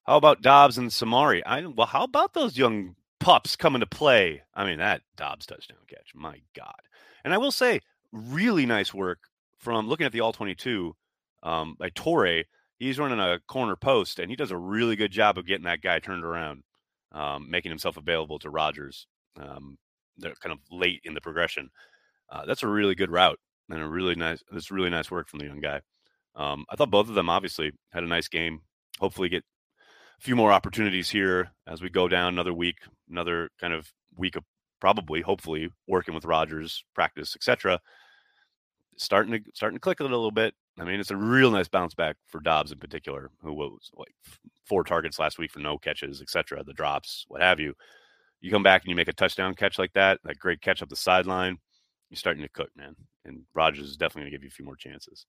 How 0.09 0.17
about 0.17 0.41
Doubs 0.41 0.79
and 0.79 0.89
Samori? 0.89 1.43
I 1.45 1.63
well, 1.67 1.85
how 1.85 2.03
about 2.03 2.33
those 2.33 2.57
young 2.57 2.95
pups 3.19 3.55
coming 3.55 3.81
to 3.81 3.85
play? 3.85 4.41
I 4.55 4.65
mean, 4.65 4.79
that 4.79 5.03
Doubs 5.15 5.45
touchdown 5.45 5.77
catch, 5.87 6.15
my 6.15 6.41
God. 6.55 6.81
And 7.23 7.31
I 7.31 7.37
will 7.37 7.51
say, 7.51 7.81
really 8.11 8.65
nice 8.65 8.91
work 8.91 9.19
from 9.59 9.87
looking 9.87 10.07
at 10.07 10.11
the 10.11 10.21
all 10.21 10.33
22 10.33 10.95
um, 11.43 11.75
by 11.77 11.91
Toure. 11.91 12.45
He's 12.79 12.97
running 12.97 13.19
a 13.19 13.39
corner 13.47 13.75
post, 13.75 14.17
and 14.17 14.31
he 14.31 14.35
does 14.35 14.49
a 14.49 14.57
really 14.57 14.95
good 14.95 15.11
job 15.11 15.37
of 15.37 15.45
getting 15.45 15.65
that 15.65 15.83
guy 15.83 15.99
turned 15.99 16.23
around, 16.23 16.63
um, 17.11 17.47
making 17.47 17.69
himself 17.69 17.95
available 17.95 18.39
to 18.39 18.49
Rodgers. 18.49 19.05
Um, 19.39 19.77
they're 20.17 20.33
kind 20.41 20.53
of 20.53 20.59
late 20.71 21.01
in 21.03 21.13
the 21.13 21.21
progression. 21.21 21.69
Uh, 22.31 22.47
that's 22.47 22.63
a 22.63 22.67
really 22.67 22.95
good 22.95 23.11
route 23.11 23.39
and 23.69 23.79
a 23.79 23.87
really 23.87 24.15
nice. 24.15 24.41
That's 24.51 24.71
really 24.71 24.89
nice 24.89 25.11
work 25.11 25.29
from 25.29 25.37
the 25.37 25.45
young 25.45 25.61
guy. 25.61 25.81
Um, 26.35 26.65
I 26.71 26.75
thought 26.75 26.89
both 26.89 27.09
of 27.09 27.13
them 27.13 27.29
obviously 27.29 27.73
had 27.91 28.03
a 28.03 28.07
nice 28.07 28.27
game. 28.27 28.61
Hopefully, 28.99 29.29
get 29.29 29.43
few 30.19 30.35
more 30.35 30.51
opportunities 30.51 31.09
here 31.09 31.51
as 31.67 31.81
we 31.81 31.89
go 31.89 32.07
down 32.07 32.33
another 32.33 32.53
week, 32.53 32.77
another 33.09 33.49
kind 33.59 33.73
of 33.73 33.91
week 34.15 34.35
of 34.35 34.43
probably, 34.79 35.21
hopefully, 35.21 35.69
working 35.87 36.13
with 36.13 36.25
Rodgers, 36.25 36.83
practice, 36.93 37.35
etc. 37.35 37.79
Starting 38.97 39.33
to 39.33 39.39
starting 39.53 39.77
to 39.77 39.81
click 39.81 39.99
a 39.99 40.03
little 40.03 40.31
bit. 40.31 40.53
I 40.79 40.85
mean, 40.85 40.99
it's 40.99 41.11
a 41.11 41.17
real 41.17 41.51
nice 41.51 41.67
bounce 41.67 41.93
back 41.93 42.15
for 42.27 42.39
Doubs 42.39 42.71
in 42.71 42.79
particular, 42.79 43.31
who 43.41 43.53
was 43.53 43.91
like 43.95 44.13
four 44.65 44.83
targets 44.83 45.19
last 45.19 45.37
week 45.37 45.51
for 45.51 45.59
no 45.59 45.77
catches, 45.77 46.21
etc. 46.21 46.63
The 46.63 46.73
drops, 46.73 47.25
what 47.27 47.41
have 47.41 47.59
you. 47.59 47.73
You 48.41 48.51
come 48.51 48.63
back 48.63 48.83
and 48.83 48.89
you 48.89 48.95
make 48.95 49.09
a 49.09 49.13
touchdown 49.13 49.53
catch 49.55 49.77
like 49.77 49.91
that, 49.93 50.19
that 50.23 50.39
great 50.39 50.61
catch 50.61 50.81
up 50.81 50.89
the 50.89 50.95
sideline. 50.95 51.57
You're 52.09 52.17
starting 52.17 52.43
to 52.43 52.49
cook, 52.49 52.69
man. 52.75 52.95
And 53.25 53.41
Rodgers 53.53 53.89
is 53.89 53.97
definitely 53.97 54.23
going 54.23 54.31
to 54.31 54.37
give 54.37 54.43
you 54.43 54.47
a 54.47 54.51
few 54.51 54.65
more 54.65 54.77
chances. 54.77 55.25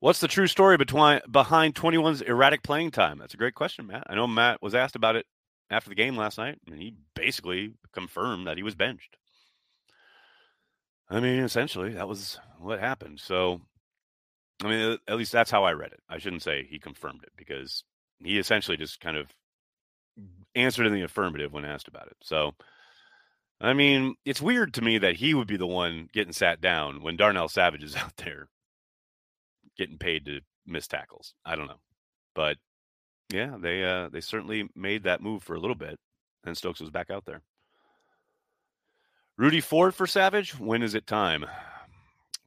What's 0.00 0.20
the 0.20 0.28
true 0.28 0.46
story 0.46 0.76
between 0.76 1.20
behind 1.28 1.74
21's 1.74 2.22
erratic 2.22 2.62
playing 2.62 2.92
time? 2.92 3.18
That's 3.18 3.34
a 3.34 3.38
great 3.38 3.54
question, 3.54 3.88
Matt. 3.88 4.04
I 4.06 4.14
know 4.14 4.28
Matt 4.28 4.62
was 4.62 4.74
asked 4.74 4.94
about 4.94 5.16
it 5.16 5.26
after 5.70 5.88
the 5.88 5.96
game 5.96 6.16
last 6.16 6.38
night, 6.38 6.58
and 6.66 6.80
he 6.80 6.94
basically 7.14 7.74
confirmed 7.92 8.46
that 8.46 8.56
he 8.56 8.62
was 8.62 8.76
benched. 8.76 9.16
I 11.10 11.18
mean, 11.18 11.40
essentially, 11.40 11.94
that 11.94 12.06
was 12.06 12.38
what 12.60 12.78
happened. 12.78 13.18
So, 13.18 13.60
I 14.62 14.68
mean, 14.68 14.98
at 15.08 15.16
least 15.16 15.32
that's 15.32 15.50
how 15.50 15.64
I 15.64 15.72
read 15.72 15.92
it. 15.92 16.00
I 16.08 16.18
shouldn't 16.18 16.42
say 16.42 16.66
he 16.68 16.78
confirmed 16.78 17.24
it 17.24 17.32
because 17.36 17.82
he 18.20 18.38
essentially 18.38 18.76
just 18.76 19.00
kind 19.00 19.16
of 19.16 19.34
answered 20.54 20.86
in 20.86 20.92
the 20.92 21.02
affirmative 21.02 21.52
when 21.52 21.64
asked 21.64 21.88
about 21.88 22.06
it. 22.06 22.16
So, 22.22 22.52
I 23.60 23.72
mean, 23.72 24.14
it's 24.24 24.42
weird 24.42 24.74
to 24.74 24.82
me 24.82 24.98
that 24.98 25.16
he 25.16 25.34
would 25.34 25.48
be 25.48 25.56
the 25.56 25.66
one 25.66 26.08
getting 26.12 26.32
sat 26.32 26.60
down 26.60 27.02
when 27.02 27.16
Darnell 27.16 27.48
Savage 27.48 27.82
is 27.82 27.96
out 27.96 28.16
there 28.18 28.48
getting 29.78 29.98
paid 29.98 30.26
to 30.26 30.40
miss 30.66 30.86
tackles. 30.86 31.34
I 31.44 31.56
don't 31.56 31.68
know, 31.68 31.80
but 32.34 32.56
yeah, 33.32 33.56
they 33.60 33.84
uh, 33.84 34.08
they 34.08 34.20
certainly 34.20 34.68
made 34.74 35.04
that 35.04 35.22
move 35.22 35.42
for 35.42 35.54
a 35.54 35.60
little 35.60 35.76
bit, 35.76 35.98
and 36.44 36.56
Stokes 36.56 36.80
was 36.80 36.90
back 36.90 37.10
out 37.10 37.24
there. 37.26 37.42
Rudy 39.36 39.60
Ford 39.60 39.94
for 39.94 40.06
Savage. 40.06 40.58
When 40.58 40.82
is 40.82 40.94
it 40.94 41.06
time? 41.06 41.46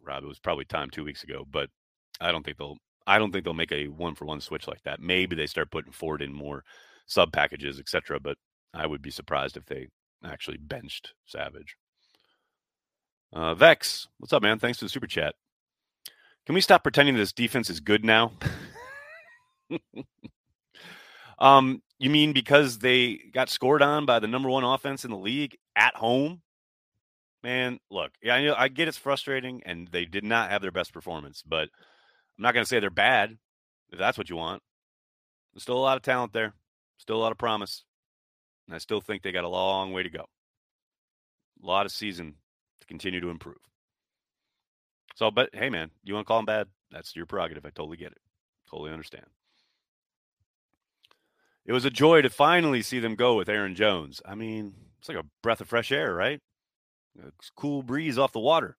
Rob, 0.04 0.24
it 0.24 0.28
was 0.28 0.40
probably 0.40 0.66
time 0.66 0.90
two 0.90 1.04
weeks 1.04 1.24
ago, 1.24 1.46
but 1.50 1.70
I 2.20 2.32
don't 2.32 2.44
think 2.44 2.58
they'll. 2.58 2.78
I 3.08 3.18
don't 3.18 3.32
think 3.32 3.46
they'll 3.46 3.54
make 3.54 3.72
a 3.72 3.88
one 3.88 4.16
for 4.16 4.26
one 4.26 4.42
switch 4.42 4.68
like 4.68 4.84
that. 4.84 5.00
Maybe 5.00 5.36
they 5.36 5.48
start 5.48 5.72
putting 5.72 5.92
Ford 5.92 6.22
in 6.22 6.34
more 6.34 6.64
sub 7.08 7.32
packages, 7.32 7.80
etc. 7.80 8.20
But 8.20 8.38
I 8.74 8.88
would 8.88 9.02
be 9.02 9.12
surprised 9.12 9.58
if 9.58 9.66
they 9.66 9.88
actually 10.24 10.58
benched 10.58 11.14
Savage. 11.26 11.76
Uh, 13.34 13.56
Vex, 13.56 14.08
what's 14.18 14.34
up, 14.34 14.44
man? 14.44 14.60
Thanks 14.60 14.80
for 14.80 14.86
the 14.86 14.90
super 14.90 15.08
chat. 15.08 15.36
Can 16.46 16.56
we 16.56 16.62
stop 16.62 16.84
pretending 16.84 17.16
this 17.16 17.34
defense 17.34 17.70
is 17.70 17.80
good 17.80 18.04
now? 18.04 18.32
um, 21.40 21.82
you 22.00 22.10
mean 22.10 22.34
because 22.34 22.80
they 22.80 23.20
got 23.32 23.50
scored 23.50 23.82
on 23.82 24.06
by 24.06 24.20
the 24.20 24.28
number 24.28 24.50
one 24.50 24.64
offense 24.64 25.06
in 25.06 25.12
the 25.12 25.18
league 25.18 25.58
at 25.76 25.96
home? 25.96 26.42
Man, 27.44 27.80
look, 27.90 28.12
yeah, 28.22 28.36
I 28.36 28.44
know 28.44 28.56
I 28.56 28.68
get 28.68 28.88
it's 28.88 28.98
frustrating, 28.98 29.62
and 29.66 29.88
they 29.88 30.06
did 30.06 30.24
not 30.24 30.52
have 30.52 30.62
their 30.62 30.72
best 30.72 30.94
performance, 30.94 31.44
but 31.46 31.70
I'm 32.38 32.44
not 32.44 32.54
going 32.54 32.64
to 32.64 32.70
say 32.70 32.80
they're 32.80 32.90
bad 32.90 33.38
if 33.92 34.00
that's 34.00 34.18
what 34.18 34.30
you 34.30 34.36
want. 34.36 34.62
There's 35.54 35.64
still 35.64 35.78
a 35.78 35.80
lot 35.80 35.98
of 35.98 36.04
talent 36.04 36.34
there, 36.34 36.54
still 36.98 37.18
a 37.18 37.24
lot 37.24 37.32
of 37.32 37.38
promise, 37.38 37.84
and 38.68 38.76
I 38.76 38.78
still 38.78 39.02
think 39.02 39.22
they 39.22 39.32
got 39.32 39.44
a 39.44 39.50
long 39.50 39.92
way 39.92 40.04
to 40.04 40.10
go. 40.10 40.26
A 41.64 41.66
lot 41.66 41.86
of 41.86 41.92
season 41.92 42.36
to 42.80 42.88
continue 42.88 43.22
to 43.22 43.30
improve. 43.30 43.58
So, 45.16 45.32
but 45.32 45.50
hey, 45.54 45.70
man, 45.70 45.92
you 46.04 46.14
want 46.14 46.26
to 46.26 46.28
call 46.28 46.40
them 46.40 46.46
bad? 46.46 46.68
That's 46.92 47.16
your 47.16 47.26
prerogative. 47.26 47.66
I 47.66 47.70
totally 47.70 47.98
get 47.98 48.12
it. 48.12 48.22
Totally 48.70 48.92
understand. 48.92 49.26
It 51.66 51.74
was 51.74 51.86
a 51.86 51.90
joy 51.90 52.22
to 52.22 52.30
finally 52.30 52.82
see 52.82 53.00
them 53.00 53.16
go 53.16 53.36
with 53.36 53.50
Aaron 53.50 53.76
Jones. 53.76 54.22
I 54.26 54.36
mean, 54.36 54.74
it's 55.00 55.10
like 55.10 55.18
a 55.18 55.26
breath 55.44 55.62
of 55.62 55.68
fresh 55.68 55.92
air, 55.92 56.14
right? 56.14 56.40
A 57.22 57.32
cool 57.56 57.84
breeze 57.84 58.18
off 58.18 58.32
the 58.32 58.40
water. 58.40 58.78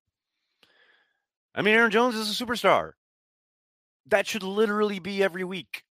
I 1.55 1.61
mean, 1.61 1.75
Aaron 1.75 1.91
Jones 1.91 2.15
is 2.15 2.29
a 2.29 2.45
superstar. 2.45 2.93
That 4.07 4.27
should 4.27 4.43
literally 4.43 4.99
be 4.99 5.23
every 5.23 5.43
week. 5.43 5.83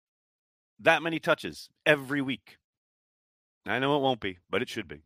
That 0.81 1.03
many 1.03 1.21
touches 1.21 1.69
every 1.85 2.23
week. 2.23 2.57
I 3.67 3.79
know 3.79 3.97
it 3.97 4.03
won't 4.03 4.21
be, 4.21 4.39
but 4.49 4.63
it 4.63 4.69
should 4.69 4.89
be. 4.89 5.03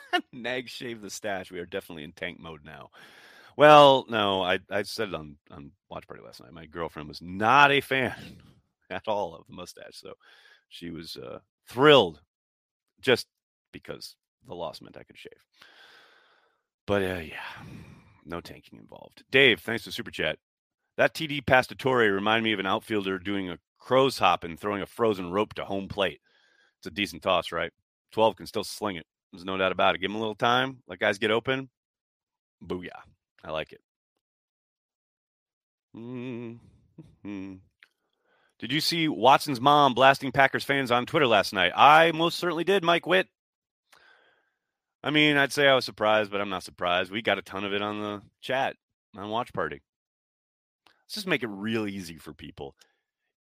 Nag 0.32 0.68
shave 0.68 1.00
the 1.00 1.10
stash. 1.10 1.50
We 1.50 1.58
are 1.58 1.66
definitely 1.66 2.04
in 2.04 2.12
tank 2.12 2.40
mode 2.40 2.64
now. 2.64 2.90
Well, 3.56 4.06
no, 4.08 4.42
I, 4.42 4.58
I 4.70 4.82
said 4.82 5.08
it 5.08 5.14
on, 5.14 5.36
on 5.50 5.72
Watch 5.90 6.06
Party 6.06 6.22
last 6.24 6.42
night. 6.42 6.52
My 6.52 6.66
girlfriend 6.66 7.08
was 7.08 7.20
not 7.20 7.70
a 7.70 7.80
fan 7.80 8.14
at 8.90 9.06
all 9.06 9.34
of 9.34 9.46
the 9.46 9.54
mustache. 9.54 9.92
So 9.92 10.14
she 10.68 10.90
was 10.90 11.16
uh, 11.16 11.38
thrilled 11.68 12.20
just 13.00 13.26
because 13.72 14.16
the 14.46 14.54
loss 14.54 14.80
meant 14.80 14.96
I 14.96 15.02
could 15.02 15.18
shave. 15.18 15.32
But 16.86 17.02
uh, 17.02 17.20
yeah, 17.20 17.64
no 18.24 18.40
tanking 18.40 18.78
involved. 18.78 19.22
Dave, 19.30 19.60
thanks 19.60 19.84
for 19.84 19.90
super 19.90 20.10
chat. 20.10 20.38
That 20.96 21.14
TD 21.14 21.46
pass 21.46 21.66
to 21.68 21.74
Toure 21.74 22.12
reminded 22.12 22.44
me 22.44 22.52
of 22.52 22.60
an 22.60 22.66
outfielder 22.66 23.18
doing 23.18 23.50
a 23.50 23.58
crow's 23.78 24.18
hop 24.18 24.44
and 24.44 24.58
throwing 24.58 24.82
a 24.82 24.86
frozen 24.86 25.30
rope 25.30 25.54
to 25.54 25.64
home 25.64 25.88
plate. 25.88 26.20
It's 26.78 26.86
a 26.86 26.90
decent 26.90 27.22
toss, 27.22 27.52
right? 27.52 27.72
12 28.12 28.36
can 28.36 28.46
still 28.46 28.64
sling 28.64 28.96
it. 28.96 29.06
There's 29.32 29.44
no 29.44 29.56
doubt 29.56 29.72
about 29.72 29.94
it. 29.94 30.00
Give 30.00 30.10
him 30.10 30.16
a 30.16 30.20
little 30.20 30.34
time. 30.34 30.82
Let 30.86 30.98
guys 30.98 31.18
get 31.18 31.30
open. 31.30 31.70
Booyah. 32.62 32.90
I 33.42 33.50
like 33.50 33.72
it. 33.72 33.80
Mm-hmm. 35.96 37.54
Did 38.58 38.72
you 38.72 38.80
see 38.80 39.08
Watson's 39.08 39.60
mom 39.60 39.94
blasting 39.94 40.32
Packers 40.32 40.64
fans 40.64 40.90
on 40.90 41.06
Twitter 41.06 41.26
last 41.26 41.52
night? 41.52 41.72
I 41.74 42.12
most 42.12 42.38
certainly 42.38 42.64
did, 42.64 42.84
Mike 42.84 43.06
Witt. 43.06 43.28
I 45.02 45.10
mean, 45.10 45.36
I'd 45.36 45.52
say 45.52 45.66
I 45.66 45.74
was 45.74 45.84
surprised, 45.84 46.30
but 46.30 46.40
I'm 46.40 46.48
not 46.50 46.62
surprised. 46.62 47.10
We 47.10 47.22
got 47.22 47.38
a 47.38 47.42
ton 47.42 47.64
of 47.64 47.72
it 47.72 47.82
on 47.82 48.00
the 48.00 48.22
chat 48.40 48.76
on 49.16 49.30
Watch 49.30 49.52
Party. 49.52 49.82
Let's 50.86 51.14
just 51.14 51.26
make 51.26 51.42
it 51.42 51.48
real 51.48 51.88
easy 51.88 52.18
for 52.18 52.32
people. 52.32 52.76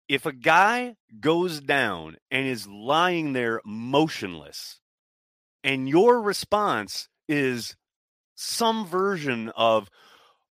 If 0.09 0.24
a 0.24 0.33
guy 0.33 0.94
goes 1.20 1.61
down 1.61 2.16
and 2.31 2.46
is 2.46 2.68
lying 2.68 3.33
there 3.33 3.61
motionless, 3.64 4.81
and 5.64 5.88
your 5.88 6.21
response 6.21 7.09
is 7.29 7.77
some 8.35 8.87
version 8.87 9.51
of 9.57 9.90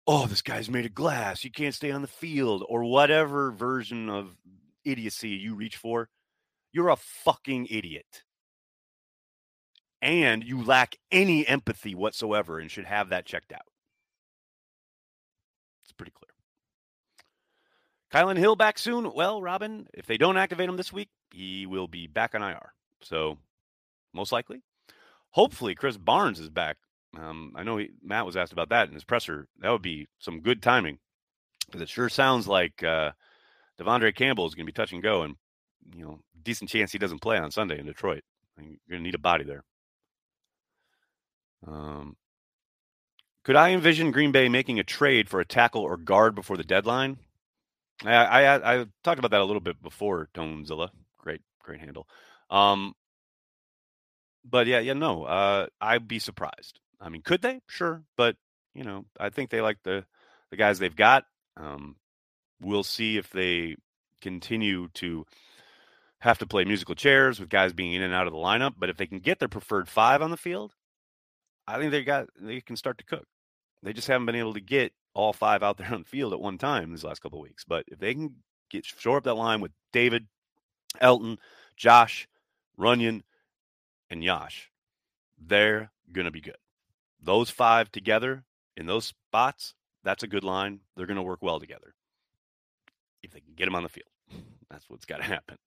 oh 0.07 0.27
this 0.27 0.43
guy's 0.43 0.69
made 0.69 0.87
of 0.87 0.95
glass 0.95 1.45
you 1.45 1.51
can't 1.51 1.75
stay 1.75 1.91
on 1.91 2.03
the 2.03 2.09
field 2.09 2.65
or 2.69 2.85
whatever 2.85 3.51
version 3.53 4.11
of 4.11 4.37
idiocy 4.85 5.31
you 5.31 5.55
reach 5.55 5.77
for 5.77 6.09
you're 6.73 6.89
a 6.89 6.97
fucking 6.97 7.67
idiot 7.71 8.25
and 10.03 10.45
you 10.45 10.63
lack 10.63 10.97
any 11.11 11.47
empathy 11.47 11.95
whatsoever 11.95 12.59
and 12.59 12.71
should 12.71 12.85
have 12.85 13.11
that 13.11 13.25
checked 13.25 13.53
out 13.53 13.67
it's 15.85 15.93
pretty 15.93 16.13
clear 16.13 16.27
Kylin 18.13 18.39
Hill 18.39 18.57
back 18.57 18.79
soon. 18.79 19.13
Well, 19.13 19.43
Robin, 19.43 19.89
if 19.93 20.07
they 20.07 20.17
don't 20.17 20.37
activate 20.37 20.69
him 20.69 20.77
this 20.77 20.93
week, 20.93 21.09
he 21.33 21.67
will 21.67 21.89
be 21.89 22.07
back 22.07 22.35
on 22.35 22.43
IR. 22.43 22.73
So, 23.03 23.37
most 24.15 24.33
likely, 24.33 24.63
Hopefully, 25.31 25.75
Krys 25.75 26.03
Barnes 26.03 26.41
is 26.41 26.49
back. 26.49 26.77
Um, 27.17 27.53
I 27.55 27.63
know 27.63 27.77
he, 27.77 27.91
Matt 28.03 28.27
was 28.27 28.37
asked 28.37 28.53
about 28.53 28.71
that 28.71 28.89
in 28.89 28.95
his 28.95 29.05
presser. 29.05 29.49
That 29.61 29.71
would 29.71 29.83
be 29.83 30.07
some 30.19 30.41
good 30.41 30.63
timing 30.63 30.99
because 31.67 31.81
it 31.81 31.89
sure 31.89 32.09
sounds 32.09 32.47
like 32.47 32.83
uh, 32.83 33.13
De'Vondre 33.79 34.15
Campbell 34.15 34.47
is 34.47 34.55
going 34.55 34.67
to 34.67 34.73
be 34.73 34.77
touch 34.77 34.93
and 34.93 35.03
go, 35.03 35.23
and 35.23 35.37
you 35.95 36.05
know, 36.05 36.21
decent 36.43 36.71
chance 36.71 36.93
he 36.93 36.99
doesn't 36.99 37.23
play 37.23 37.39
on 37.39 37.51
Sunday 37.51 37.79
in 37.79 37.87
Detroit. 37.87 38.23
You're 38.59 38.67
going 38.89 39.01
to 39.01 39.05
need 39.05 39.15
a 39.15 39.19
body 39.19 39.45
there. 39.45 39.63
Um, 41.67 42.17
could 43.45 43.57
I 43.57 43.71
envision 43.71 44.11
Green 44.11 44.33
Bay 44.33 44.49
making 44.49 44.79
a 44.79 44.85
trade 44.85 45.29
for 45.29 45.41
a 45.41 45.45
tackle 45.45 45.83
or 45.83 45.97
guard 45.97 46.35
before 46.35 46.57
the 46.57 46.65
deadline? 46.65 47.19
I, 48.05 48.15
I, 48.15 48.75
I 48.81 48.87
talked 49.03 49.19
about 49.19 49.31
that 49.31 49.41
a 49.41 49.45
little 49.45 49.61
bit 49.61 49.81
before, 49.83 50.29
Tonezilla. 50.35 50.91
Great, 51.19 51.41
great 51.63 51.81
handle. 51.81 52.07
Um, 52.51 52.95
but 54.49 54.67
yeah, 54.67 54.81
yeah, 54.81 54.93
no, 54.95 55.25
uh, 55.25 55.67
I'd 55.81 56.09
be 56.09 56.19
surprised. 56.19 56.81
I 57.01 57.09
mean, 57.09 57.23
could 57.23 57.43
they? 57.43 57.61
Sure, 57.69 58.03
but 58.17 58.37
you 58.75 58.85
know, 58.85 59.05
I 59.19 59.31
think 59.31 59.51
they 59.51 59.61
like 59.61 59.79
the 59.83 60.05
the 60.51 60.57
guys 60.57 60.79
they've 60.79 60.95
got. 60.95 61.25
Um, 61.57 61.97
we'll 62.61 62.85
see 62.85 63.17
if 63.17 63.31
they 63.31 63.77
continue 64.21 64.89
to 64.95 65.27
have 66.21 66.39
to 66.39 66.47
play 66.47 66.65
musical 66.65 66.95
chairs 66.95 67.39
with 67.39 67.49
guys 67.49 67.73
being 67.73 67.93
in 67.93 68.03
and 68.03 68.15
out 68.15 68.27
of 68.27 68.33
the 68.33 68.39
lineup. 68.39 68.75
But 68.79 68.91
if 68.91 68.97
they 68.97 69.07
can 69.07 69.19
get 69.21 69.39
their 69.39 69.49
preferred 69.49 69.89
five 69.89 70.23
on 70.23 70.31
the 70.31 70.37
field, 70.37 70.75
I 71.67 71.79
think 71.79 71.91
they 71.91 72.05
got 72.05 72.29
they 72.41 72.61
can 72.61 72.77
start 72.77 72.99
to 72.99 73.05
cook. 73.05 73.27
They 73.83 73.93
just 73.93 74.09
haven't 74.09 74.27
been 74.27 74.37
able 74.37 74.55
to 74.55 74.61
get 74.61 74.93
all 75.15 75.33
five 75.33 75.63
out 75.63 75.79
there 75.79 75.93
on 75.93 76.03
the 76.03 76.09
field 76.09 76.33
at 76.33 76.41
one 76.41 76.59
time 76.59 76.91
these 76.91 77.05
last 77.05 77.23
couple 77.23 77.39
of 77.39 77.45
weeks. 77.45 77.65
But 77.65 77.85
if 77.89 77.99
they 77.99 78.15
can 78.15 78.37
get 78.71 78.85
shore 78.85 79.19
up 79.19 79.25
that 79.25 79.35
line 79.35 79.61
with 79.61 79.73
David, 79.93 80.27
Elgton, 81.01 81.39
Josh, 81.77 82.29
Runyan, 82.79 83.23
and 84.11 84.23
Yosh, 84.23 84.71
they're 85.39 85.91
gonna 86.13 86.31
be 86.31 86.41
good. 86.41 86.57
Those 87.21 87.51
five 87.51 87.91
together 87.91 88.45
in 88.77 88.87
those 88.87 89.07
spots, 89.07 89.75
that's 90.05 90.23
a 90.23 90.29
good 90.29 90.45
line. 90.45 90.81
They're 90.97 91.07
gonna 91.07 91.23
work 91.23 91.43
well 91.43 91.61
together. 91.61 91.95
If 93.23 93.33
they 93.33 93.41
can 93.41 93.55
get 93.55 93.65
them 93.65 93.75
on 93.75 93.83
the 93.83 93.89
field. 93.89 94.09
That's 94.71 94.89
what's 94.89 95.05
got 95.05 95.19
to 95.19 95.25
happen. 95.25 95.59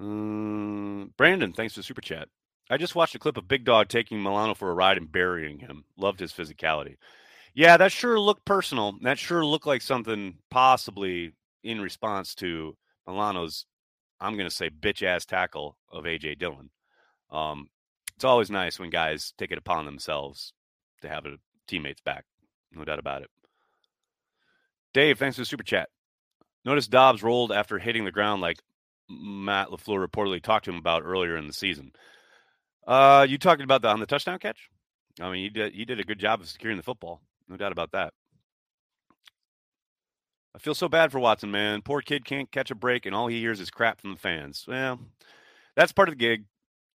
Um, 0.00 1.12
Brandon, 1.16 1.52
thanks 1.52 1.74
for 1.74 1.80
the 1.80 1.84
super 1.84 2.00
chat. 2.00 2.28
I 2.70 2.76
just 2.76 2.94
watched 2.94 3.14
a 3.14 3.18
clip 3.18 3.36
of 3.36 3.48
Big 3.48 3.64
Dog 3.64 3.88
taking 3.88 4.22
Milano 4.22 4.54
for 4.54 4.70
a 4.70 4.74
ride 4.74 4.96
and 4.96 5.10
burying 5.10 5.60
him. 5.60 5.84
Loved 5.96 6.20
his 6.20 6.32
physicality. 6.32 6.96
Yeah, 7.54 7.76
that 7.76 7.92
sure 7.92 8.18
looked 8.18 8.44
personal. 8.44 8.96
That 9.02 9.18
sure 9.18 9.44
looked 9.44 9.66
like 9.66 9.82
something 9.82 10.38
possibly 10.50 11.32
in 11.62 11.80
response 11.80 12.34
to 12.36 12.76
Milano's, 13.06 13.66
I'm 14.20 14.36
going 14.36 14.48
to 14.48 14.54
say, 14.54 14.70
bitch 14.70 15.02
ass 15.02 15.24
tackle 15.24 15.76
of 15.90 16.04
AJ 16.04 16.38
Dillon. 16.38 16.70
Um, 17.30 17.68
it's 18.16 18.24
always 18.24 18.50
nice 18.50 18.78
when 18.78 18.90
guys 18.90 19.32
take 19.38 19.50
it 19.50 19.58
upon 19.58 19.84
themselves 19.84 20.52
to 21.02 21.08
have 21.08 21.26
a 21.26 21.36
teammate's 21.66 22.00
back. 22.00 22.24
No 22.72 22.84
doubt 22.84 22.98
about 22.98 23.22
it. 23.22 23.30
Dave, 24.92 25.18
thanks 25.18 25.36
for 25.36 25.42
the 25.42 25.46
super 25.46 25.64
chat. 25.64 25.88
Notice 26.64 26.86
Doubs 26.86 27.22
rolled 27.22 27.52
after 27.52 27.78
hitting 27.78 28.04
the 28.04 28.12
ground 28.12 28.40
like 28.40 28.58
Matt 29.10 29.68
LaFleur 29.68 30.06
reportedly 30.06 30.42
talked 30.42 30.64
to 30.66 30.70
him 30.70 30.78
about 30.78 31.02
earlier 31.04 31.36
in 31.36 31.46
the 31.46 31.52
season. 31.52 31.92
Uh, 32.86 33.26
you 33.28 33.38
talking 33.38 33.64
about 33.64 33.82
the 33.82 33.88
on 33.88 34.00
the 34.00 34.06
touchdown 34.06 34.38
catch? 34.38 34.68
I 35.20 35.30
mean, 35.30 35.44
he 35.44 35.50
did 35.50 35.74
he 35.74 35.84
did 35.84 36.00
a 36.00 36.04
good 36.04 36.18
job 36.18 36.40
of 36.40 36.48
securing 36.48 36.76
the 36.76 36.82
football, 36.82 37.20
no 37.48 37.56
doubt 37.56 37.72
about 37.72 37.92
that. 37.92 38.12
I 40.54 40.58
feel 40.58 40.74
so 40.74 40.88
bad 40.88 41.10
for 41.10 41.18
Watson, 41.18 41.50
man. 41.50 41.82
Poor 41.82 42.00
kid 42.00 42.24
can't 42.24 42.50
catch 42.50 42.70
a 42.70 42.76
break, 42.76 43.06
and 43.06 43.14
all 43.14 43.26
he 43.26 43.40
hears 43.40 43.60
is 43.60 43.70
crap 43.70 44.00
from 44.00 44.12
the 44.12 44.20
fans. 44.20 44.64
Well, 44.68 45.00
that's 45.74 45.92
part 45.92 46.08
of 46.08 46.12
the 46.12 46.18
gig. 46.18 46.44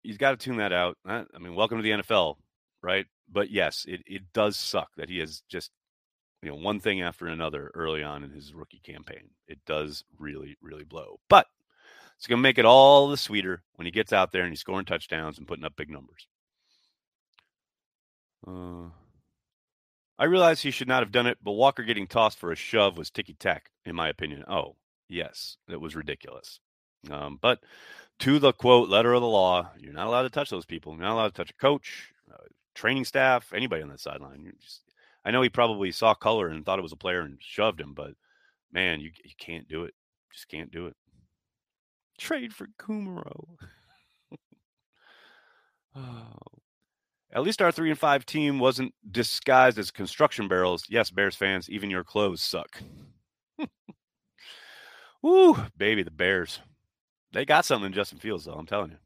He's 0.01 0.17
got 0.17 0.31
to 0.31 0.37
tune 0.37 0.57
that 0.57 0.71
out. 0.71 0.97
I 1.05 1.25
mean, 1.39 1.55
welcome 1.55 1.77
to 1.77 1.83
the 1.83 2.01
NFL, 2.03 2.37
right? 2.81 3.05
But 3.29 3.51
yes, 3.51 3.85
it, 3.87 4.01
it 4.05 4.23
does 4.33 4.55
suck 4.55 4.89
that 4.95 5.09
he 5.09 5.19
has 5.19 5.43
just 5.49 5.71
you 6.41 6.49
know 6.49 6.55
one 6.55 6.79
thing 6.79 7.01
after 7.01 7.27
another 7.27 7.69
early 7.73 8.01
on 8.01 8.23
in 8.23 8.31
his 8.31 8.53
rookie 8.53 8.81
campaign. 8.83 9.29
It 9.47 9.59
does 9.65 10.05
really, 10.17 10.55
really 10.61 10.85
blow. 10.85 11.19
But 11.29 11.47
it's 12.17 12.27
going 12.27 12.39
to 12.39 12.43
make 12.43 12.57
it 12.57 12.65
all 12.65 13.07
the 13.09 13.17
sweeter 13.17 13.63
when 13.75 13.85
he 13.85 13.91
gets 13.91 14.13
out 14.13 14.31
there 14.31 14.43
and 14.43 14.51
he's 14.51 14.61
scoring 14.61 14.85
touchdowns 14.85 15.37
and 15.37 15.47
putting 15.47 15.65
up 15.65 15.75
big 15.75 15.89
numbers. 15.89 16.27
Uh, 18.47 18.89
I 20.19 20.25
realize 20.25 20.61
he 20.61 20.71
should 20.71 20.89
not 20.89 21.01
have 21.01 21.13
done 21.13 21.27
it, 21.27 21.37
but 21.41 21.53
Walker 21.53 21.83
getting 21.83 22.05
tossed 22.05 22.37
for 22.37 22.51
a 22.51 22.55
shove 22.55 22.97
was 22.97 23.09
ticky 23.09 23.35
tack, 23.35 23.71
in 23.85 23.95
my 23.95 24.09
opinion. 24.09 24.43
Oh, 24.49 24.75
yes, 25.07 25.55
it 25.69 25.79
was 25.79 25.95
ridiculous. 25.95 26.59
Um, 27.09 27.39
but 27.41 27.61
to 28.19 28.37
the 28.37 28.51
quote 28.51 28.89
letter 28.89 29.13
of 29.13 29.21
the 29.21 29.27
law, 29.27 29.71
you're 29.79 29.93
not 29.93 30.07
allowed 30.07 30.23
to 30.23 30.29
touch 30.29 30.49
those 30.49 30.65
people. 30.65 30.91
You're 30.91 31.03
not 31.03 31.13
allowed 31.13 31.29
to 31.29 31.33
touch 31.33 31.51
a 31.51 31.61
coach, 31.61 32.11
uh, 32.29 32.47
training 32.75 33.05
staff, 33.05 33.53
anybody 33.53 33.81
on 33.81 33.87
that 33.87 34.01
sideline. 34.01 34.51
Just, 34.61 34.81
I 35.23 35.31
know 35.31 35.41
he 35.41 35.47
probably 35.47 35.89
saw 35.93 36.13
color 36.13 36.49
and 36.49 36.65
thought 36.65 36.79
it 36.79 36.83
was 36.83 36.91
a 36.91 36.97
player 36.97 37.21
and 37.21 37.37
shoved 37.39 37.79
him, 37.79 37.93
but 37.93 38.11
man, 38.73 38.99
you 38.99 39.11
you 39.23 39.31
can't 39.37 39.69
do 39.69 39.85
it. 39.85 39.93
Just 40.33 40.49
can't 40.49 40.69
do 40.69 40.87
it. 40.87 40.97
Trade 42.17 42.53
for 42.53 42.67
Kumaro. 42.77 43.55
oh. 45.95 46.33
At 47.31 47.43
least 47.43 47.61
our 47.61 47.71
three 47.71 47.91
and 47.91 47.99
five 47.99 48.25
team 48.25 48.59
wasn't 48.59 48.93
disguised 49.09 49.77
as 49.77 49.91
construction 49.91 50.47
barrels. 50.47 50.83
Yes, 50.89 51.11
Bears 51.11 51.35
fans, 51.35 51.69
even 51.69 51.89
your 51.89 52.03
clothes 52.03 52.41
suck. 52.41 52.81
Woo, 55.21 55.55
baby, 55.77 56.01
the 56.01 56.11
Bears. 56.11 56.59
They 57.31 57.45
got 57.45 57.65
something 57.65 57.87
in 57.87 57.93
Justin 57.93 58.17
Fields, 58.19 58.45
though, 58.45 58.53
I'm 58.53 58.65
telling 58.65 58.91
you. 58.91 58.97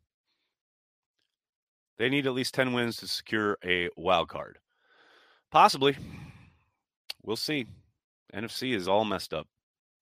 They 1.98 2.10
need 2.10 2.26
at 2.26 2.34
least 2.34 2.54
10 2.54 2.74
wins 2.74 2.98
to 2.98 3.08
secure 3.08 3.58
a 3.64 3.90
wild 3.98 4.30
card. 4.30 4.58
Possibly. 5.52 5.98
We'll 7.22 7.36
see. 7.36 7.68
NFC 8.34 8.74
is 8.74 8.88
all 8.88 9.06
messed 9.06 9.34
up. 9.34 9.48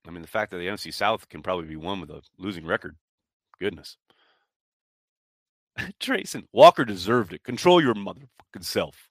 I 0.07 0.11
mean, 0.11 0.21
the 0.21 0.27
fact 0.27 0.51
that 0.51 0.57
the 0.57 0.67
NFC 0.67 0.93
South 0.93 1.27
can 1.27 1.43
probably 1.43 1.65
be 1.65 1.75
won 1.75 1.99
with 1.99 2.09
a 2.09 2.21
losing 2.37 2.65
record. 2.65 2.95
Goodness. 3.59 3.97
Trayson, 5.99 6.43
Walker 6.51 6.85
deserved 6.85 7.33
it. 7.33 7.43
Control 7.43 7.81
your 7.81 7.93
motherfucking 7.93 8.63
self. 8.63 9.09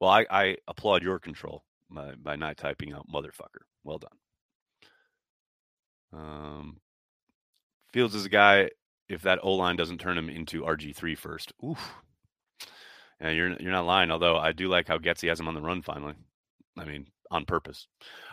Well, 0.00 0.10
I, 0.10 0.26
I 0.30 0.56
applaud 0.66 1.02
your 1.02 1.18
control 1.18 1.64
by, 1.90 2.14
by 2.20 2.36
not 2.36 2.56
typing 2.56 2.92
out 2.92 3.06
motherfucker. 3.12 3.62
Well 3.84 3.98
done. 3.98 4.10
Um, 6.12 6.80
Fields 7.92 8.14
is 8.14 8.24
a 8.24 8.30
guy, 8.30 8.70
if 9.08 9.22
that 9.22 9.40
O 9.42 9.52
line 9.54 9.76
doesn't 9.76 10.00
turn 10.00 10.18
him 10.18 10.28
into 10.28 10.62
RG3 10.62 11.16
first. 11.16 11.52
Oof. 11.64 11.94
Yeah, 13.20 13.30
you're, 13.30 13.52
you're 13.60 13.72
not 13.72 13.86
lying, 13.86 14.10
although 14.10 14.36
I 14.36 14.52
do 14.52 14.68
like 14.68 14.88
how 14.88 14.98
Getsy 14.98 15.28
has 15.28 15.38
him 15.38 15.48
on 15.48 15.54
the 15.54 15.60
run 15.60 15.82
finally. 15.82 16.14
I 16.76 16.84
mean, 16.84 17.06
on 17.30 17.44
purpose. 17.44 17.88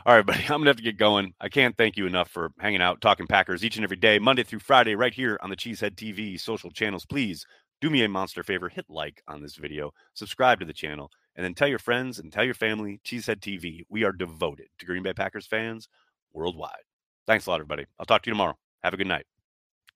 All 0.06 0.16
right, 0.16 0.26
buddy, 0.26 0.44
I'm 0.44 0.48
going 0.48 0.64
to 0.64 0.70
have 0.70 0.78
to 0.78 0.84
get 0.84 0.98
going. 0.98 1.34
I 1.40 1.50
can't 1.50 1.76
thank 1.78 1.98
you 1.98 2.06
enough 2.06 2.30
for 2.30 2.52
hanging 2.60 2.82
out, 2.82 3.02
talking 3.02 3.28
Packers 3.28 3.64
each 3.64 3.78
and 3.78 3.84
every 3.84 3.98
day, 3.98 4.20
Monday 4.20 4.44
through 4.44 4.60
Friday, 4.60 4.96
right 4.96 5.14
here 5.14 5.40
on 5.42 5.50
the 5.50 5.56
Cheesehead 5.56 5.96
TV 5.96 6.40
social 6.40 6.70
channels. 6.70 7.06
Please 7.06 7.46
do 7.82 7.90
me 7.90 8.04
a 8.04 8.10
monster 8.10 8.44
favor, 8.44 8.70
hit 8.70 8.86
like 8.90 9.24
on 9.28 9.42
this 9.42 9.56
video, 9.56 9.92
subscribe 10.14 10.60
to 10.60 10.66
the 10.66 10.74
channel, 10.74 11.10
and 11.36 11.46
then 11.46 11.54
tell 11.54 11.68
your 11.68 11.80
friends 11.80 12.20
and 12.20 12.32
tell 12.32 12.44
your 12.44 12.54
family, 12.54 13.00
Cheesehead 13.06 13.40
TV. 13.40 13.84
We 13.90 14.04
are 14.04 14.12
devoted 14.12 14.68
to 14.80 14.86
Green 14.86 15.04
Bay 15.04 15.14
Packers 15.14 15.48
fans 15.48 15.88
worldwide. 16.34 16.84
Thanks 17.26 17.46
a 17.46 17.50
lot, 17.50 17.56
everybody. 17.56 17.86
I'll 18.00 18.06
talk 18.06 18.24
to 18.24 18.30
you 18.30 18.34
tomorrow. 18.34 18.58
Have 18.84 18.94
a 18.94 18.98
good 18.98 19.08
night. 19.08 19.26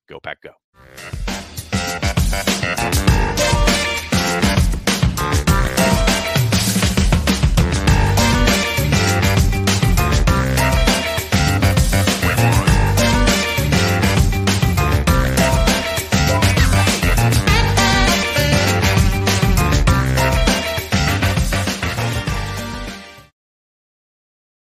Go, 0.08 0.20
Pack, 0.20 0.40
go. 0.42 0.54